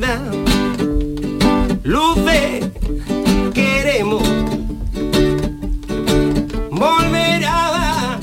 [0.04, 0.12] Los
[2.18, 2.70] andaluces
[3.54, 4.22] queremos
[6.70, 8.20] volver a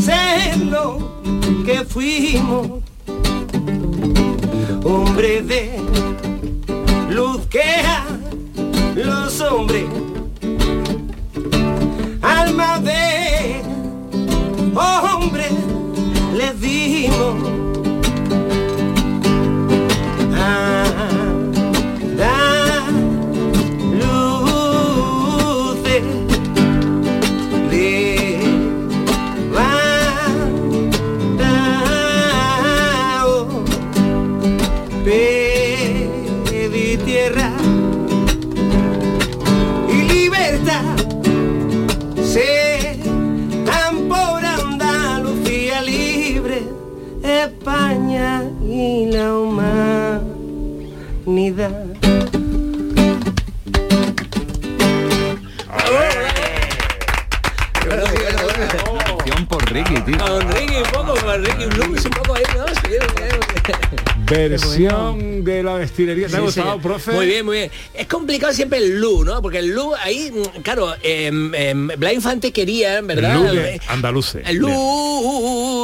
[0.00, 1.20] ser lo
[1.66, 2.84] que fuimos.
[4.84, 5.80] Hombres de
[7.10, 8.06] luz que a
[8.94, 9.97] los hombres
[64.30, 66.28] Versión de la destilería.
[66.28, 66.82] ¿Te ha gustado, señor.
[66.82, 67.12] profe?
[67.12, 67.70] Muy bien, muy bien.
[67.94, 69.40] Es complicado siempre el Lu, ¿no?
[69.40, 73.36] Porque el Lu ahí, mm, claro, eh, eh, Infante quería, ¿verdad?
[73.36, 74.42] Lu de andaluces.
[74.46, 74.68] El Lu,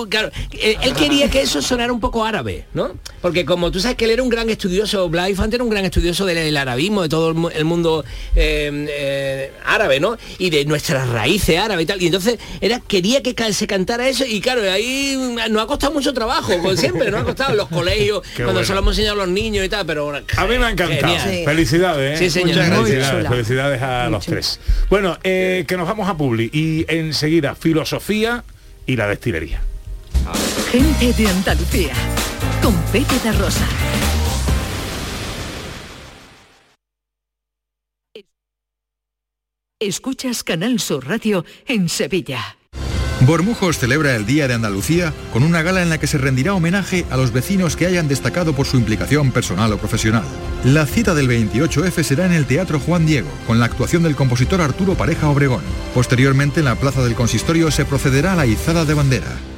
[0.09, 0.31] claro.
[0.61, 2.93] Él quería que eso sonara un poco árabe, ¿no?
[3.21, 5.85] Porque como tú sabes que él era un gran estudioso, Blas Infante era un gran
[5.85, 8.05] estudioso del, del arabismo, de todo el, mu- el mundo
[8.37, 10.17] eh, eh, árabe, ¿no?
[10.39, 12.03] Y de nuestras raíces árabes y tal.
[12.03, 15.17] Y entonces era, quería que se cantara eso y claro, ahí
[15.51, 18.67] nos ha costado mucho trabajo, como siempre, nos ha costado los colegios, Qué cuando bueno.
[18.67, 21.15] se lo hemos enseñado a los niños y tal, pero A mí me ha encantado.
[21.45, 22.25] Felicidades, ¿eh?
[22.25, 22.65] Sí, señor.
[22.69, 23.29] Muchas.
[23.29, 24.61] Felicidades a los tres.
[24.91, 28.45] Bueno, eh, que nos vamos a Publi y enseguida filosofía
[28.87, 29.61] y la destilería.
[30.75, 31.93] Gente de Andalucía.
[32.61, 33.65] Con Pepe da Rosa.
[39.79, 42.57] Escuchas Canal Sur Radio en Sevilla.
[43.21, 47.07] Bormujos celebra el Día de Andalucía con una gala en la que se rendirá homenaje
[47.09, 50.25] a los vecinos que hayan destacado por su implicación personal o profesional.
[50.65, 54.61] La cita del 28F será en el Teatro Juan Diego, con la actuación del compositor
[54.61, 55.63] Arturo Pareja Obregón.
[55.95, 59.54] Posteriormente, en la Plaza del Consistorio se procederá a la izada de bandera.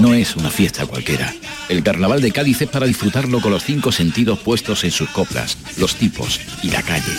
[0.00, 1.32] No es una fiesta cualquiera.
[1.68, 5.56] El carnaval de Cádiz es para disfrutarlo con los cinco sentidos puestos en sus coplas,
[5.76, 7.12] los tipos y la calle.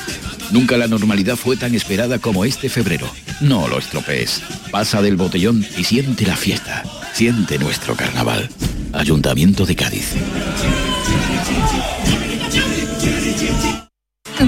[0.52, 3.10] Nunca la normalidad fue tan esperada como este febrero.
[3.42, 4.42] No lo estropees.
[4.72, 6.84] Pasa del botellón y siente la fiesta.
[7.14, 8.50] Siente nuestro carnaval.
[8.92, 10.10] Ayuntamiento de Cádiz.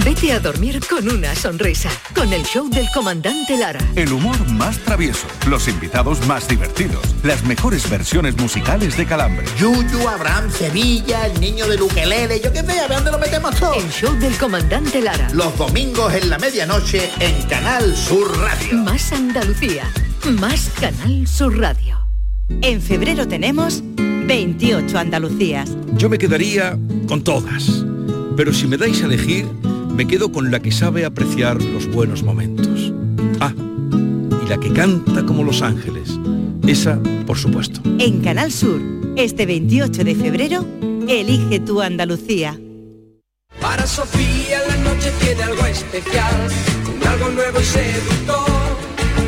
[0.03, 1.89] Vete a dormir con una sonrisa.
[2.13, 3.79] Con el show del comandante Lara.
[3.95, 9.45] El humor más travieso, los invitados más divertidos, las mejores versiones musicales de Calambre.
[9.57, 13.55] Yuyu, Abraham, Sevilla, el niño de Luquelele, yo qué sé, a ver dónde lo metemos
[13.55, 13.73] todo.
[13.75, 15.29] El show del comandante Lara.
[15.33, 18.77] Los domingos en la medianoche en Canal Sur Radio.
[18.79, 19.89] Más Andalucía.
[20.39, 21.97] Más Canal Sur Radio.
[22.61, 25.71] En febrero tenemos 28 Andalucías.
[25.93, 26.77] Yo me quedaría
[27.07, 27.85] con todas,
[28.35, 29.47] pero si me dais a elegir,
[29.95, 32.93] me quedo con la que sabe apreciar los buenos momentos.
[33.39, 33.53] Ah,
[34.43, 36.19] y la que canta como los ángeles.
[36.67, 37.79] Esa, por supuesto.
[37.99, 38.81] En Canal Sur,
[39.15, 40.65] este 28 de febrero,
[41.07, 42.59] elige tu Andalucía.
[43.61, 46.49] Para Sofía la noche tiene algo especial,
[46.93, 48.47] un algo nuevo y seductor,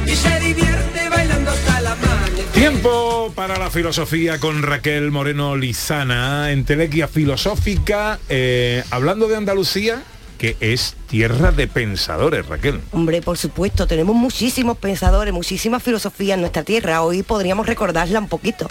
[0.06, 2.52] y se divierte bailando hasta la mañana.
[2.54, 10.04] Tiempo para la filosofía con Raquel Moreno Lizana, en Telequia Filosófica, eh, hablando de Andalucía,
[10.38, 12.82] que es tierra de pensadores, Raquel.
[12.92, 17.02] Hombre, por supuesto, tenemos muchísimos pensadores, muchísima filosofía en nuestra tierra.
[17.02, 18.68] Hoy podríamos recordarla un poquito.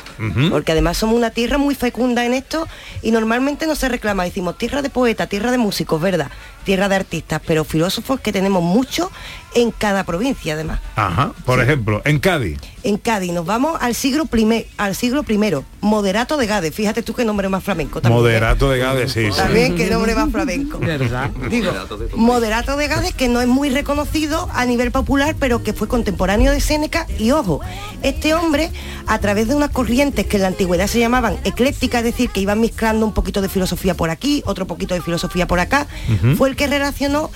[0.51, 2.67] Porque además somos una tierra muy fecunda en esto
[3.03, 6.31] y normalmente no se reclama, decimos tierra de poetas, tierra de músicos, ¿verdad?
[6.65, 9.09] Tierra de artistas, pero filósofos que tenemos muchos
[9.57, 10.81] en cada provincia además.
[10.95, 12.59] Ajá, por ejemplo, en Cádiz.
[12.83, 17.15] En Cádiz nos vamos al siglo primer, al siglo primero, Moderato de Gade, fíjate tú
[17.15, 18.19] qué nombre más flamenco también.
[18.19, 18.23] ¿eh?
[18.23, 19.37] Moderato de Gades, sí, sí.
[19.37, 20.79] También qué nombre más flamenco.
[21.49, 21.73] Digo,
[22.15, 26.53] Moderato de Gades que no es muy reconocido a nivel popular, pero que fue contemporáneo
[26.53, 27.61] de Séneca y ojo,
[28.03, 28.71] este hombre
[29.07, 32.41] a través de unas corrientes que en la antigüedad se llamaban eclécticas, es decir, que
[32.41, 35.87] iban mezclando un poquito de filosofía por aquí, otro poquito de filosofía por acá,
[36.37, 37.31] fue el que relacionó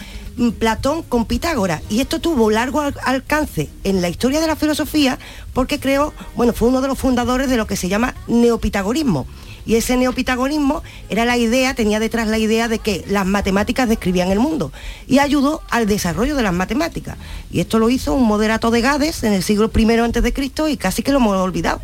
[0.59, 5.19] Platón con Pitágoras y esto tuvo largo al- alcance en la historia de la filosofía
[5.53, 9.27] porque creó, bueno, fue uno de los fundadores de lo que se llama neopitagorismo.
[9.67, 14.31] Y ese neopitagorismo era la idea, tenía detrás la idea de que las matemáticas describían
[14.31, 14.73] el mundo
[15.07, 17.19] y ayudó al desarrollo de las matemáticas.
[17.53, 20.67] Y esto lo hizo un moderato de Gades en el siglo I antes de Cristo
[20.67, 21.81] y casi que lo hemos olvidado.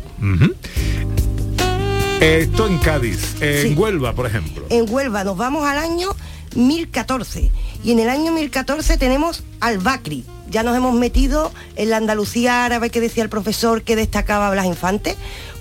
[2.19, 4.65] Esto en Cádiz, en Huelva, por ejemplo.
[4.69, 6.09] En Huelva nos vamos al año
[6.57, 7.51] 1014
[7.83, 10.25] y en el año 1014 tenemos al Bacri.
[10.49, 14.65] ya nos hemos metido en la Andalucía árabe que decía el profesor que destacaba Blas
[14.65, 15.15] Infante,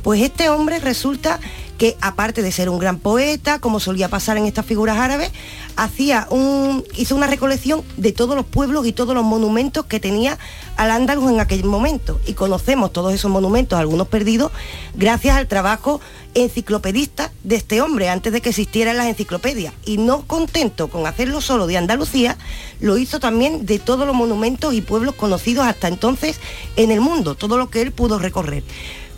[0.06, 1.40] pues este hombre resulta
[1.78, 5.32] que aparte de ser un gran poeta, como solía pasar en estas figuras árabes,
[5.74, 10.38] hacía un, hizo una recolección de todos los pueblos y todos los monumentos que tenía
[10.76, 12.20] al Andaluz en aquel momento.
[12.24, 14.52] Y conocemos todos esos monumentos, algunos perdidos,
[14.94, 16.00] gracias al trabajo
[16.34, 19.74] enciclopedista de este hombre antes de que existieran las enciclopedias.
[19.84, 22.38] Y no contento con hacerlo solo de Andalucía,
[22.78, 26.38] lo hizo también de todos los monumentos y pueblos conocidos hasta entonces
[26.76, 28.62] en el mundo, todo lo que él pudo recorrer.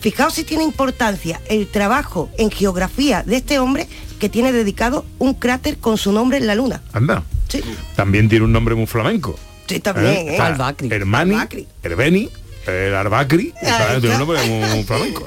[0.00, 3.88] Fijaos si tiene importancia el trabajo en geografía de este hombre
[4.20, 6.82] que tiene dedicado un cráter con su nombre en la luna.
[6.92, 7.22] Anda.
[7.48, 7.62] Sí.
[7.96, 9.38] También tiene un nombre muy flamenco.
[9.66, 10.32] Sí, también, ¿eh?
[10.32, 10.88] Está Albacri.
[10.90, 11.36] Hermani,
[11.82, 12.30] Herbeni,
[12.66, 13.52] el Arbacri,
[14.00, 15.26] tiene un nombre muy flamenco.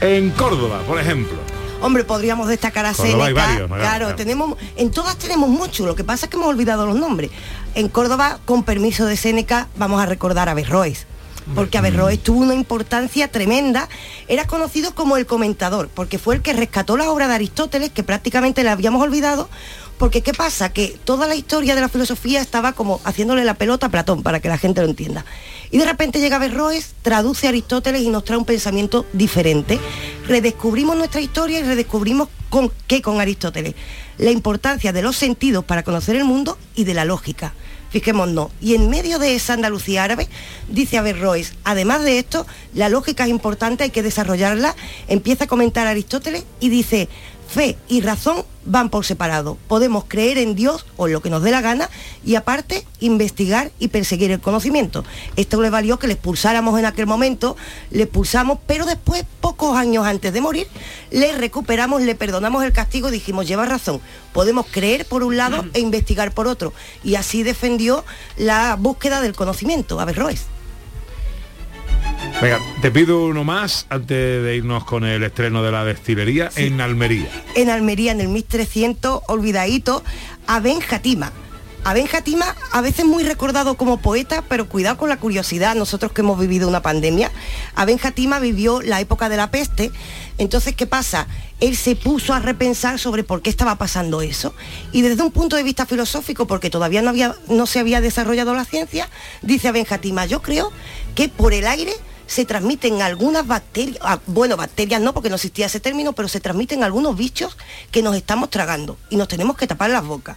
[0.00, 1.36] En Córdoba, por ejemplo.
[1.80, 3.46] Hombre, podríamos destacar a Córdoba hay Séneca.
[3.46, 3.76] varios, ¿no?
[3.76, 4.16] claro, Claro.
[4.16, 7.30] tenemos, en todas tenemos mucho, lo que pasa es que hemos olvidado los nombres.
[7.74, 11.06] En Córdoba, con permiso de Séneca, vamos a recordar a Averroes.
[11.54, 13.88] Porque Averroes tuvo una importancia tremenda,
[14.26, 18.02] era conocido como el comentador, porque fue el que rescató la obra de Aristóteles, que
[18.02, 19.48] prácticamente la habíamos olvidado,
[19.98, 20.72] porque ¿qué pasa?
[20.72, 24.40] Que toda la historia de la filosofía estaba como haciéndole la pelota a Platón, para
[24.40, 25.24] que la gente lo entienda.
[25.70, 29.78] Y de repente llega Averroes, traduce a Aristóteles y nos trae un pensamiento diferente.
[30.28, 33.74] Redescubrimos nuestra historia y redescubrimos con qué con Aristóteles.
[34.18, 37.54] La importancia de los sentidos para conocer el mundo y de la lógica.
[37.90, 40.28] Fijémonos, y en medio de esa Andalucía árabe,
[40.68, 44.74] dice Averroes, además de esto, la lógica es importante, hay que desarrollarla,
[45.08, 47.08] empieza a comentar Aristóteles y dice,
[47.46, 49.56] fe y razón van por separado.
[49.68, 51.88] Podemos creer en Dios o en lo que nos dé la gana
[52.24, 55.04] y aparte investigar y perseguir el conocimiento.
[55.36, 57.56] Esto le valió que le expulsáramos en aquel momento,
[57.90, 60.66] le expulsamos, pero después, pocos años antes de morir,
[61.10, 64.00] le recuperamos, le perdonamos el castigo y dijimos, lleva razón,
[64.32, 66.72] podemos creer por un lado e investigar por otro.
[67.04, 68.04] Y así defendió
[68.36, 70.55] la búsqueda del conocimiento, Averroes.
[72.40, 76.80] Venga, te pido uno más antes de irnos con el estreno de la destilería en
[76.80, 77.28] Almería.
[77.54, 80.04] en Almería en el 1300, olvidadito,
[80.46, 81.32] a Ben Jatima.
[81.84, 86.12] A Ben Jatima, a veces muy recordado como poeta, pero cuidado con la curiosidad, nosotros
[86.12, 87.30] que hemos vivido una pandemia.
[87.74, 89.92] A Ben Jatima vivió la época de la peste,
[90.36, 91.28] entonces, ¿qué pasa?
[91.60, 94.52] Él se puso a repensar sobre por qué estaba pasando eso.
[94.92, 98.52] Y desde un punto de vista filosófico, porque todavía no, había, no se había desarrollado
[98.52, 99.08] la ciencia,
[99.40, 100.72] dice a Ben Jatima, yo creo
[101.14, 101.92] que por el aire
[102.26, 106.40] se transmiten algunas bacterias, ah, bueno, bacterias no, porque no existía ese término, pero se
[106.40, 107.56] transmiten algunos bichos
[107.90, 110.36] que nos estamos tragando y nos tenemos que tapar las bocas.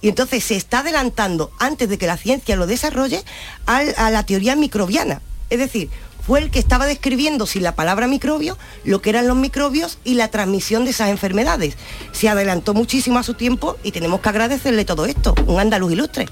[0.00, 3.24] Y entonces se está adelantando, antes de que la ciencia lo desarrolle,
[3.66, 5.20] a la teoría microbiana.
[5.48, 5.90] Es decir,
[6.26, 10.14] fue el que estaba describiendo sin la palabra microbio lo que eran los microbios y
[10.14, 11.74] la transmisión de esas enfermedades.
[12.12, 16.28] Se adelantó muchísimo a su tiempo y tenemos que agradecerle todo esto, un andaluz ilustre.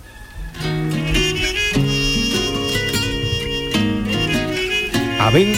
[5.18, 5.54] Aben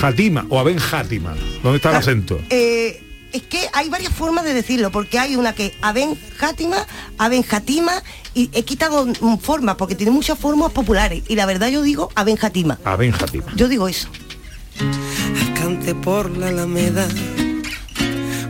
[0.00, 1.34] Jatima o Aben Játima.
[1.62, 2.40] ¿Dónde está el acento?
[2.50, 3.02] Eh,
[3.32, 6.86] es que hay varias formas de decirlo, porque hay una que Aben Játima,
[7.18, 8.02] Aben Jatima,
[8.32, 9.06] y he quitado
[9.40, 12.78] formas, porque tiene muchas formas populares, y la verdad yo digo Aben Jatima.
[12.84, 13.46] Aben Játima.
[13.56, 14.08] Yo digo eso.
[15.54, 17.06] Cante por la alameda,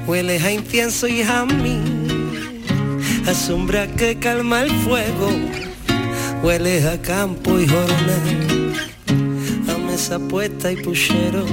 [0.06, 2.62] hueles a incienso y jazmín,
[3.26, 5.30] a sombra que calma el fuego,
[6.42, 8.63] hueles a campo y jornal,
[10.10, 11.46] a mesa puesta y puchero,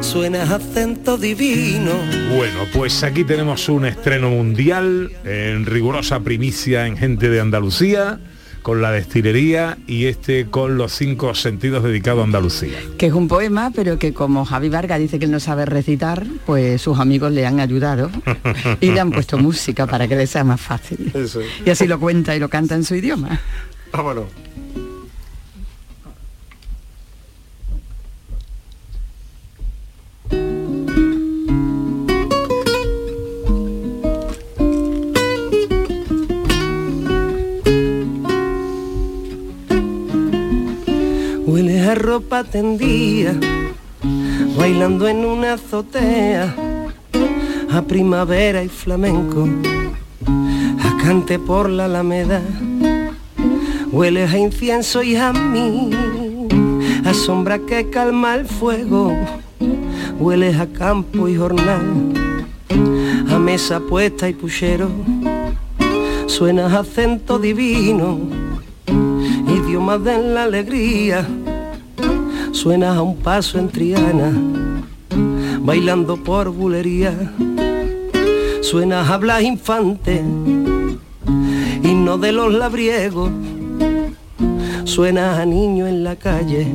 [0.00, 1.92] suenas acento divino.
[2.34, 8.18] Bueno, pues aquí tenemos un estreno mundial en rigurosa primicia en gente de Andalucía,
[8.62, 12.78] con la destilería y este con los cinco sentidos dedicado a Andalucía.
[12.96, 16.26] que es un poema, pero que como Javi Vargas dice que él no sabe recitar,
[16.46, 18.10] pues sus amigos le han ayudado
[18.80, 21.12] y le han puesto música para que le sea más fácil.
[21.66, 23.38] Y así lo cuenta y lo canta en su idioma.
[23.92, 24.26] Vámonos.
[41.88, 43.34] Hueles a ropa tendida,
[44.58, 46.54] bailando en una azotea,
[47.70, 49.48] a primavera y flamenco,
[50.84, 52.42] a cante por la alameda.
[53.90, 55.90] Hueles a incienso y a mí,
[57.06, 59.16] a sombra que calma el fuego.
[60.18, 62.12] Hueles a campo y jornal,
[63.30, 64.90] a mesa puesta y puchero.
[66.26, 68.20] Suenas acento divino,
[69.48, 71.26] idioma de la alegría.
[72.52, 74.32] Suenas a un paso en Triana,
[75.60, 77.12] bailando por bulería.
[78.62, 80.22] Suenas a Blas Infante,
[81.82, 83.30] himno de los labriegos.
[84.84, 86.66] suena a niño en la calle,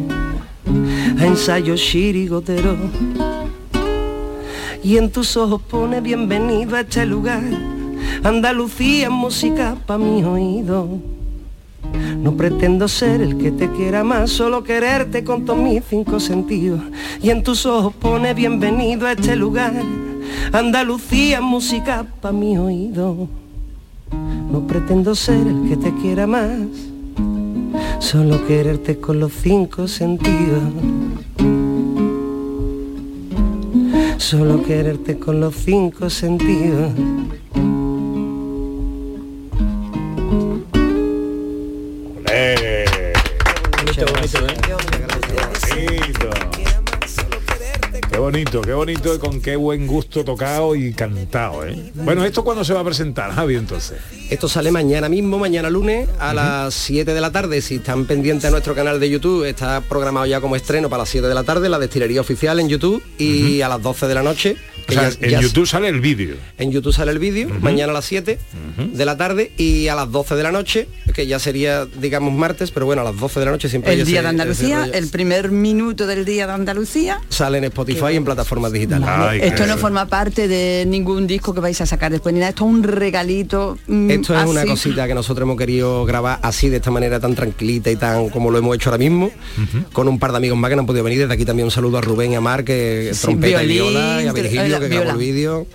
[1.19, 2.77] a ensayo chirigotero.
[4.83, 7.43] Y en tus ojos pone bienvenido a este lugar,
[8.23, 10.87] Andalucía música pa' mi oído.
[12.17, 16.81] No pretendo ser el que te quiera más, solo quererte con todos mis cinco sentidos.
[17.21, 19.73] Y en tus ojos pone bienvenido a este lugar,
[20.51, 23.27] Andalucía música pa' mi oído.
[24.51, 26.51] No pretendo ser el que te quiera más,
[27.99, 30.63] solo quererte con los cinco sentidos.
[34.17, 36.91] Solo quererte con los cinco sentidos.
[48.33, 51.91] Bonito, qué bonito y con qué buen gusto tocado y cantado, ¿eh?
[51.93, 53.99] Bueno, ¿esto cuándo se va a presentar, Javi, entonces?
[54.31, 57.61] Esto sale mañana mismo, mañana lunes, a las 7 de la tarde.
[57.61, 61.09] Si están pendientes a nuestro canal de YouTube, está programado ya como estreno para las
[61.09, 64.23] 7 de la tarde, la destilería oficial en YouTube, y a las 12 de la
[64.23, 64.57] noche.
[64.83, 66.35] O que sea, ya- en ya- YouTube sale el vídeo.
[66.57, 68.37] En YouTube sale el vídeo, mañana a las 7
[68.77, 72.71] de la tarde y a las 12 de la noche, que ya sería, digamos, martes,
[72.71, 75.07] pero bueno, a las 12 de la noche siempre El ese- Día de Andalucía, el
[75.09, 77.19] primer minuto del Día de Andalucía.
[77.29, 79.07] Sale en Spotify y en plataformas digitales.
[79.41, 82.49] Esto no forma parte de ningún disco que vais a sacar después ni nada.
[82.49, 83.77] Esto es un regalito.
[83.87, 87.35] mm, Esto es una cosita que nosotros hemos querido grabar así, de esta manera tan
[87.35, 89.31] tranquilita y tan como lo hemos hecho ahora mismo,
[89.93, 91.19] con un par de amigos más que no han podido venir.
[91.19, 94.21] Desde aquí también un saludo a Rubén y a Mar, que Sí, trompeta y viola,
[94.23, 95.67] y a Virgilio, que grabó el vídeo.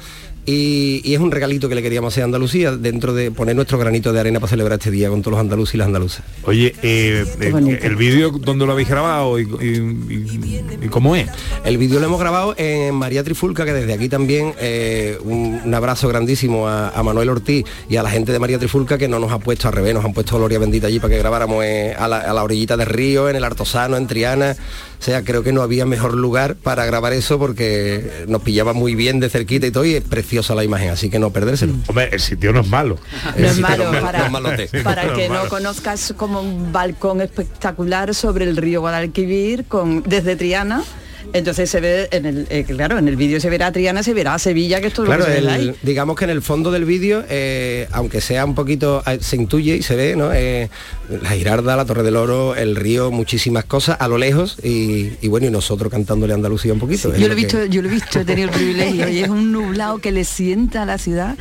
[0.51, 3.77] Y, y es un regalito que le queríamos hacer a Andalucía dentro de poner nuestro
[3.77, 6.25] granito de arena para celebrar este día con todos los andaluces y las andaluzas.
[6.45, 9.77] Oye, eh, eh, el vídeo donde lo habéis grabado y, y-
[10.09, 11.29] y- y cómo es.
[11.67, 15.75] El vídeo lo hemos grabado en María Trifulca, que desde aquí también eh, un, un
[15.75, 19.19] abrazo grandísimo a, a Manuel Ortiz y a la gente de María Trifulca que no
[19.19, 21.63] nos ha puesto al revés, nos han puesto Gloria Bendita allí para que grabáramos
[21.99, 24.57] a, la, a la orillita del río, en el Artosano, en Triana.
[24.99, 28.95] O sea, creo que no había mejor lugar para grabar eso porque nos pillaba muy
[28.95, 31.75] bien de cerquita y todo y es preciosa la imagen, así que no perdérselo.
[31.87, 32.99] Hombre, el sitio no es malo.
[33.37, 35.49] No es malo para, no es para que es no malo.
[35.49, 40.83] conozcas como un balcón espectacular sobre el río Guadalquivir con desde Triana.
[41.33, 44.39] Entonces se ve en el eh, claro, en el vídeo se verá Triana, se verá
[44.39, 45.75] Sevilla, que esto es lo Claro, que se ve el- ahí.
[45.83, 49.77] digamos que en el fondo del vídeo, eh, aunque sea un poquito, eh, se intuye
[49.77, 50.29] y se ve, ¿no?
[51.23, 55.29] La Girarda, la Torre del Oro, el río, muchísimas cosas a lo lejos y, y
[55.29, 57.15] bueno, y nosotros cantándole Andalucía un poquito.
[57.17, 59.29] Yo lo he que- visto, yo lo he visto, he tenido el privilegio y es
[59.29, 61.37] un nublado que le sienta a la ciudad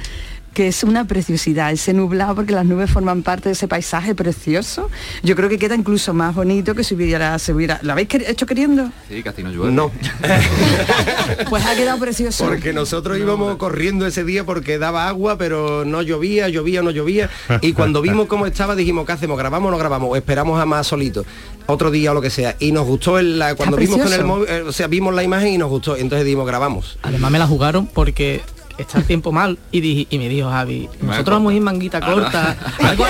[0.57, 4.89] que es una preciosidad, ese nublado porque las nubes forman parte de ese paisaje precioso.
[5.21, 7.77] Yo creo que queda incluso más bonito que si hubiera, se hubiera.
[7.83, 8.89] ¿Lo habéis quer- hecho queriendo?
[9.07, 9.71] Sí, casi no llueve.
[9.71, 9.91] No.
[11.49, 12.45] Pues ha quedado precioso.
[12.45, 17.29] Porque nosotros íbamos corriendo ese día porque daba agua, pero no llovía, llovía, no llovía.
[17.61, 19.37] Y cuando vimos cómo estaba, dijimos, ¿qué hacemos?
[19.37, 20.09] ¿Grabamos o no grabamos?
[20.11, 21.23] ¿O esperamos a más solito?
[21.67, 22.55] Otro día o lo que sea.
[22.59, 25.23] Y nos gustó, el, la- cuando vimos con el móvil, eh, o sea, vimos la
[25.23, 25.95] imagen y nos gustó.
[25.97, 26.97] Entonces dijimos, grabamos.
[27.03, 28.41] Además me la jugaron porque
[28.77, 31.99] está el tiempo mal y, dije, y me dijo Javi, nosotros vamos a ir manguita
[32.01, 33.05] corta, algo,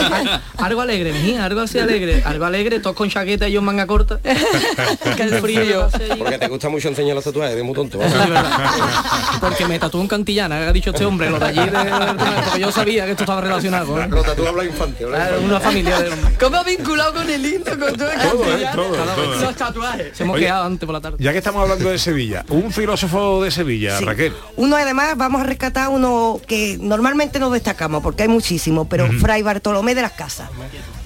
[0.57, 3.85] algo alegre, mija, algo así alegre, algo alegre, todos con chaqueta y yo en manga
[3.87, 4.19] corta.
[5.15, 5.89] que el frío.
[6.17, 8.01] Porque te gusta mucho enseñar los tatuajes, eres muy tonto.
[8.01, 8.29] Eso sí.
[9.39, 12.59] Porque me tatuó en Cantillana, que ha dicho este hombre, lo de allí, de- porque
[12.59, 14.01] yo sabía que esto estaba relacionado.
[14.01, 14.07] ¿eh?
[14.09, 15.05] Los tatuajes habla infante.
[15.05, 18.47] Una familia de ¿Cómo ha vinculado con el hito, con todo el Todo, ¿eh?
[18.47, 18.75] castellano?
[18.83, 19.41] Todo, todo.
[19.41, 20.17] Los tatuajes.
[20.17, 21.17] Se hemos Oye, quedado antes por la tarde.
[21.19, 24.05] Ya que estamos hablando de Sevilla, un filósofo de Sevilla, Sí.
[24.05, 24.33] Raquel.
[24.55, 29.41] Uno además, vamos a rescatar uno que normalmente no destacamos, porque hay muchísimos, pero Fray
[29.41, 30.49] Bartolomé de las Casas.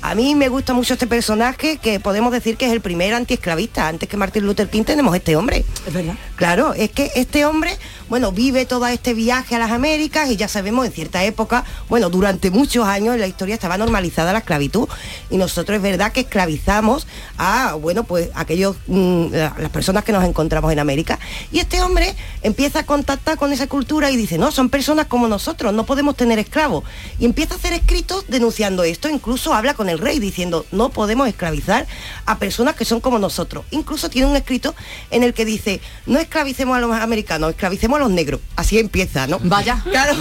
[0.04, 3.88] A mí me gusta mucho este personaje que podemos decir que es el primer antiesclavista.
[3.88, 5.64] Antes que Martin Luther King tenemos este hombre.
[5.88, 6.16] Es verdad.
[6.36, 7.78] Claro, es que este hombre,
[8.10, 12.10] bueno, vive todo este viaje a las Américas y ya sabemos en cierta época, bueno,
[12.10, 14.90] durante muchos años en la historia estaba normalizada la esclavitud
[15.30, 17.06] y nosotros es verdad que esclavizamos
[17.38, 21.20] a, bueno, pues aquellos, mm, la- las personas que nos encontramos en América.
[21.52, 25.28] Y este hombre empieza a contactar con esa cultura y dice, no, son personas como
[25.28, 26.84] nosotros, no podemos tener esclavos.
[27.20, 31.28] Y empieza a hacer escritos denunciando esto, incluso habla con el rey diciendo, no podemos
[31.28, 31.88] esclavizar
[32.26, 33.66] a personas que son como nosotros.
[33.72, 34.74] Incluso tiene un escrito
[35.12, 38.42] en el que dice, no esclavicemos a los americanos, esclavicemos a los negros.
[38.56, 39.40] Así empieza, ¿no?
[39.44, 39.84] Vaya.
[39.92, 40.16] Claro,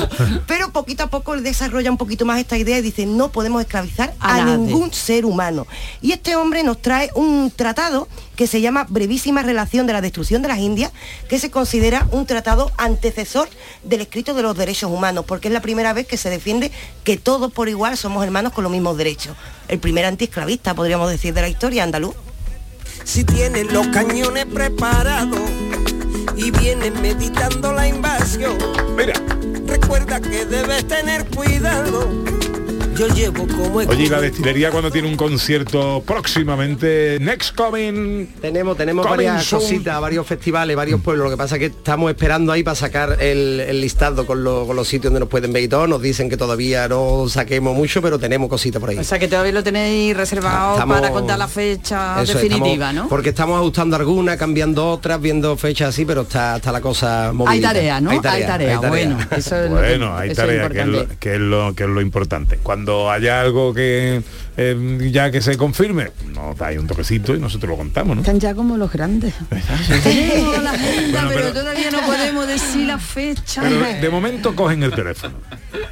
[0.48, 3.62] pero poquito a poco él desarrolla un poquito más esta idea y dice, no podemos
[3.62, 5.66] esclavizar a, A ningún ser humano.
[6.02, 8.08] Y este hombre nos trae un tratado
[8.40, 10.92] que se llama Brevísima Relación de la Destrucción de las Indias,
[11.28, 13.50] que se considera un tratado antecesor
[13.84, 16.72] del escrito de los derechos humanos, porque es la primera vez que se defiende
[17.04, 19.36] que todos por igual somos hermanos con los mismos derechos.
[19.68, 22.14] El primer antiesclavista, podríamos decir, de la historia andaluz.
[23.04, 25.38] Si tienes los cañones preparados
[26.34, 28.56] y vienes meditando la invasión,
[28.96, 29.12] Mira.
[29.66, 32.08] recuerda que debes tener cuidado.
[33.00, 37.16] Yo llevo como Oye, ¿y la destilería cuando tiene un concierto próximamente?
[37.18, 38.26] Next Coming.
[38.42, 39.62] Tenemos, tenemos Coming varias soon.
[39.62, 41.24] cositas, varios festivales, varios pueblos.
[41.24, 44.66] Lo que pasa es que estamos esperando ahí para sacar el, el listado con, lo-
[44.66, 45.86] con los sitios donde nos pueden ver y todo.
[45.86, 48.98] Nos dicen que todavía no saquemos mucho, pero tenemos cositas por ahí.
[48.98, 52.94] O sea que todavía lo tenéis reservado Estamos- para contar la fecha Eso, definitiva, estamos-
[52.94, 53.08] ¿no?
[53.08, 57.52] Porque estamos ajustando algunas, cambiando otras, viendo fechas así, pero está, está la cosa movida.
[57.52, 58.10] Hay tarea, ¿no?
[58.10, 60.92] Hay tarea, bueno, eso es lo que- Bueno, hay eso es tarea, que es, lo,
[60.92, 61.16] importante.
[61.18, 62.58] que, es lo, que es lo importante.
[62.62, 64.22] Cuando haya algo que
[64.62, 68.20] eh, ya que se confirme, nos dais un toquecito y nosotros lo contamos, ¿no?
[68.22, 69.32] Están ya como los grandes.
[70.02, 73.62] Tenemos la agenda, pero, todavía no podemos decir la fecha.
[73.62, 75.34] Pero de momento cogen el teléfono.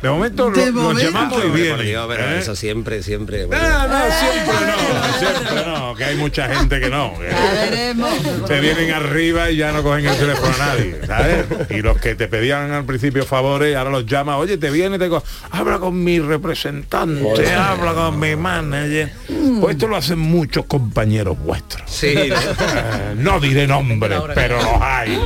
[0.02, 1.86] De momento De lo- los llamamos y vienen.
[1.88, 2.38] ¿eh?
[2.38, 3.46] eso siempre, siempre.
[3.46, 3.58] No,
[3.88, 7.14] no, siempre no, siempre no, que hay mucha gente que no.
[7.18, 7.94] que
[8.46, 11.46] Se vienen arriba y ya no cogen el teléfono a nadie, ¿sabes?
[11.70, 15.08] Y los que te pedían al principio favores, ahora los llama, oye, te viene, te
[15.08, 19.10] co- habla con mi representante, habla con mi manager.
[19.60, 22.02] Pues esto lo hacen muchos compañeros vuestros.
[22.04, 22.32] Eh,
[23.16, 25.18] no diré nombres, pero los hay.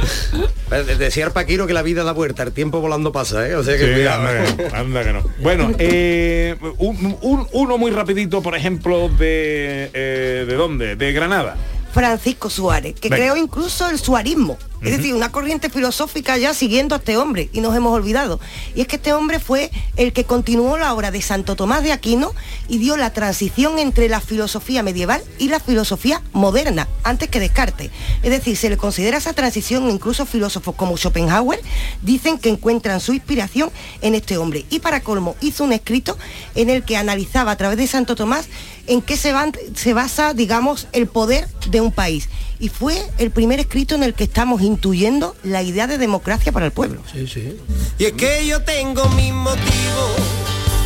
[0.68, 3.54] Pues, Decía el Paquiro que la vida da vuelta, el tiempo volando pasa, ¿eh?
[3.56, 4.26] O sea que Sí, cuidado.
[4.26, 5.22] anda, que, anda que no.
[5.40, 10.96] Bueno, eh, un- un- uno muy rapidito, por ejemplo, de eh, ¿de dónde?
[10.96, 11.56] De Granada.
[11.92, 13.24] Francisco Suárez, que Venga.
[13.24, 17.60] creó incluso el suarismo, es decir, una corriente filosófica ya siguiendo a este hombre, y
[17.60, 18.40] nos hemos olvidado.
[18.74, 21.92] Y es que este hombre fue el que continuó la obra de Santo Tomás de
[21.92, 22.32] Aquino
[22.68, 27.90] y dio la transición entre la filosofía medieval y la filosofía moderna, antes que Descartes.
[28.24, 31.60] Es decir, se le considera esa transición, incluso filósofos como Schopenhauer
[32.02, 33.70] dicen que encuentran su inspiración
[34.00, 34.64] en este hombre.
[34.68, 36.18] Y para colmo, hizo un escrito
[36.56, 38.48] en el que analizaba a través de Santo Tomás
[38.86, 42.28] en qué se, van- se basa, digamos, el poder de un país.
[42.58, 46.66] Y fue el primer escrito en el que estamos intuyendo la idea de democracia para
[46.66, 47.02] el pueblo.
[47.12, 47.56] Sí, sí.
[47.98, 50.12] Y es que yo tengo mis motivos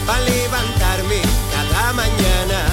[0.06, 1.16] para levantarme
[1.52, 2.64] cada mañana,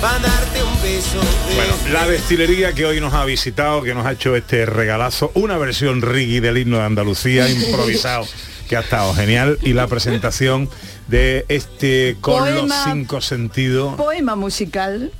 [0.00, 4.06] para darte un beso de Bueno, la destilería que hoy nos ha visitado, que nos
[4.06, 8.26] ha hecho este regalazo, una versión riggy del himno de Andalucía, improvisado,
[8.72, 10.66] que ha estado genial, y la presentación
[11.06, 12.62] de este con Poema.
[12.62, 13.96] los cinco sentidos.
[13.96, 15.12] Poema musical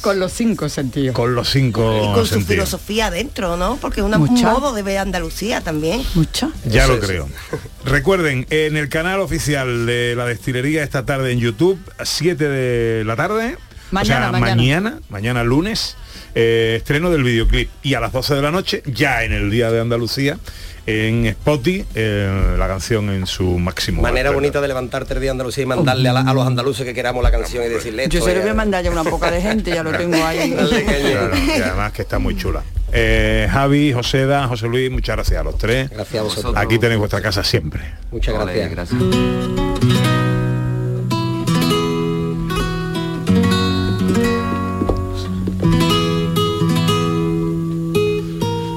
[0.00, 1.12] con los cinco sentidos.
[1.12, 3.78] Con los cinco Y con su filosofía dentro, ¿no?
[3.80, 6.04] Porque es una- un modo de ver Andalucía también.
[6.14, 6.50] Mucha.
[6.66, 7.00] Ya lo es.
[7.04, 7.28] creo.
[7.84, 13.02] Recuerden, en el canal oficial de la destilería esta tarde en YouTube, a 7 de
[13.04, 13.56] la tarde.
[13.90, 14.54] Mañana, o sea, mañana.
[14.56, 15.96] mañana, mañana lunes,
[16.34, 17.68] eh, estreno del videoclip.
[17.82, 20.38] Y a las 12 de la noche, ya en el Día de Andalucía,
[20.86, 24.02] en Spotify, eh, la canción en su máximo.
[24.02, 26.84] Manera bonita de levantarte el día de Andalucía y mandarle a, la- a los andaluces
[26.84, 29.30] que queramos la canción y decirle Yo se lo voy a mandar ya una poca
[29.30, 30.52] de gente, ya lo tengo ahí.
[30.54, 32.62] Claro, y además que está muy chula.
[32.92, 35.88] Eh, Javi, Joseda, José Luis, muchas gracias a los tres.
[35.90, 36.54] Gracias a vosotros.
[36.56, 37.80] Aquí tenéis vuestra casa siempre.
[38.12, 38.90] Muchas gracias.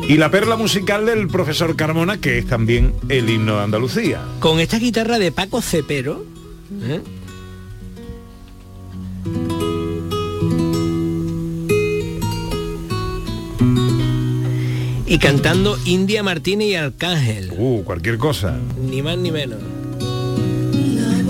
[0.08, 4.22] Y la perla musical del profesor Carmona, que es también el himno de Andalucía.
[4.40, 6.24] Con esta guitarra de Paco Cepero.
[6.82, 7.02] ¿eh?
[15.06, 17.52] Y cantando India Martínez y Arcángel.
[17.58, 18.58] Uh, cualquier cosa.
[18.80, 19.60] Ni más ni menos.
[20.96, 21.22] La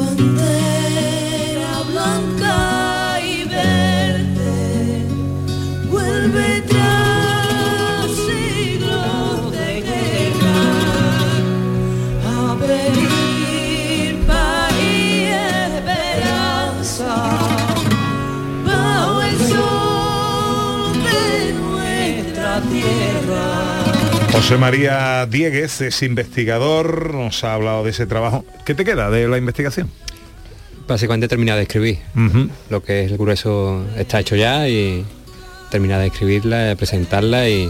[24.48, 28.45] José María Dieguez es investigador, nos ha hablado de ese trabajo.
[28.66, 29.91] ¿Qué te queda de la investigación?
[30.88, 32.00] Básicamente terminar de escribir.
[32.70, 35.06] Lo que es el grueso está hecho ya y
[35.70, 37.70] terminar de escribirla, presentarla y,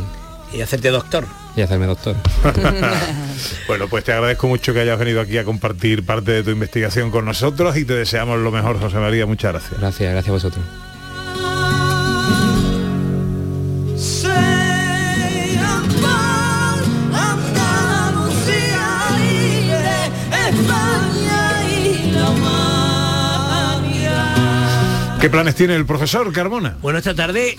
[0.53, 1.25] Y hacerte doctor.
[1.55, 2.15] y hacerme doctor.
[3.67, 7.09] Bueno, pues te agradezco mucho que hayas venido aquí a compartir parte de tu investigación
[7.09, 9.25] con nosotros y te deseamos lo mejor, José María.
[9.25, 9.79] Muchas gracias.
[9.79, 10.63] Gracias, gracias a vosotros.
[25.21, 26.77] ¿Qué planes tiene el profesor Carmona?
[26.81, 27.57] Bueno, esta tarde,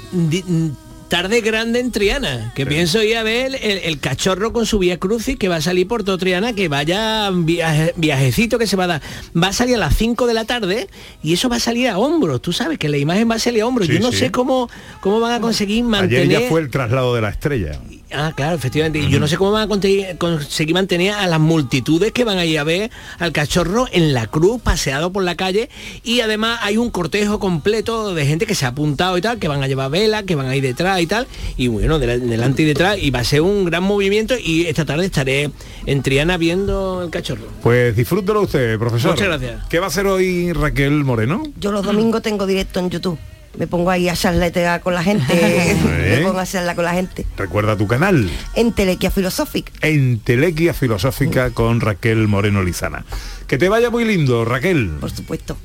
[1.09, 4.99] tarde grande en Triana, que pienso ir a ver el, el cachorro con su vía
[4.99, 8.85] crucis que va a salir por todo Triana, que vaya viaje- viajecito que se va
[8.85, 9.03] a dar.
[9.37, 10.89] Va a salir a las 5 de la tarde
[11.23, 12.41] y eso va a salir a hombros.
[12.41, 13.89] Tú sabes que la imagen va a salir a hombros.
[13.89, 14.19] Sí, Yo no sí.
[14.19, 16.23] sé cómo, cómo van a conseguir mantener...
[16.27, 17.81] Ayer ya fue el traslado de la estrella.
[18.13, 18.99] Ah, claro, efectivamente.
[19.01, 22.39] Y yo no sé cómo van a conseguir, conseguir mantener a las multitudes que van
[22.39, 25.69] a ir a ver al cachorro en la cruz, paseado por la calle.
[26.05, 29.49] Y además hay un cortejo completo de gente que se ha apuntado y tal, que
[29.49, 31.27] van a llevar vela, que van a ir detrás y tal.
[31.57, 32.99] Y bueno, de- delante y detrás.
[32.99, 34.35] Y va a ser un gran movimiento.
[34.43, 35.51] Y esta tarde estaré
[35.87, 37.45] en Triana viendo el cachorro.
[37.63, 39.11] Pues disfrútelo usted, profesor.
[39.13, 39.67] Muchas gracias.
[39.69, 41.43] ¿Qué va a hacer hoy Raquel Moreno?
[41.59, 43.19] Yo los domingos tengo directo en YouTube.
[43.57, 45.27] Me pongo ahí a charletear con la gente.
[45.33, 46.17] ¿Eh?
[46.19, 47.27] Me pongo a charlar con la gente.
[47.37, 48.29] Recuerda tu canal.
[48.55, 49.73] En Telequia Filosófica.
[49.81, 53.05] Entelequia Filosófica con Raquel Moreno Lizana.
[53.47, 54.91] Que te vaya muy lindo, Raquel.
[55.01, 55.57] Por supuesto.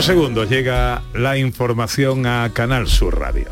[0.00, 3.50] Unos segundos llega la información a Canal Sur Radio.